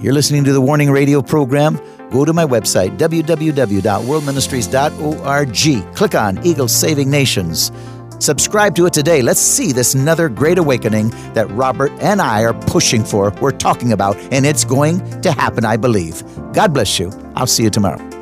You're 0.00 0.14
listening 0.14 0.44
to 0.44 0.52
the 0.52 0.60
Warning 0.60 0.90
Radio 0.90 1.22
program. 1.22 1.78
Go 2.10 2.24
to 2.24 2.32
my 2.32 2.44
website, 2.44 2.98
www.worldministries.org. 2.98 5.96
Click 5.96 6.14
on 6.14 6.46
Eagle 6.46 6.68
Saving 6.68 7.10
Nations. 7.10 7.72
Subscribe 8.18 8.74
to 8.76 8.86
it 8.86 8.92
today. 8.92 9.20
Let's 9.20 9.40
see 9.40 9.72
this 9.72 9.94
another 9.94 10.28
great 10.28 10.58
awakening 10.58 11.10
that 11.34 11.50
Robert 11.50 11.90
and 12.00 12.22
I 12.22 12.44
are 12.44 12.54
pushing 12.54 13.04
for, 13.04 13.30
we're 13.40 13.50
talking 13.50 13.92
about, 13.92 14.16
and 14.32 14.46
it's 14.46 14.64
going 14.64 15.20
to 15.22 15.32
happen, 15.32 15.64
I 15.64 15.76
believe. 15.76 16.22
God 16.52 16.72
bless 16.72 16.98
you. 16.98 17.10
I'll 17.34 17.48
see 17.48 17.64
you 17.64 17.70
tomorrow. 17.70 18.21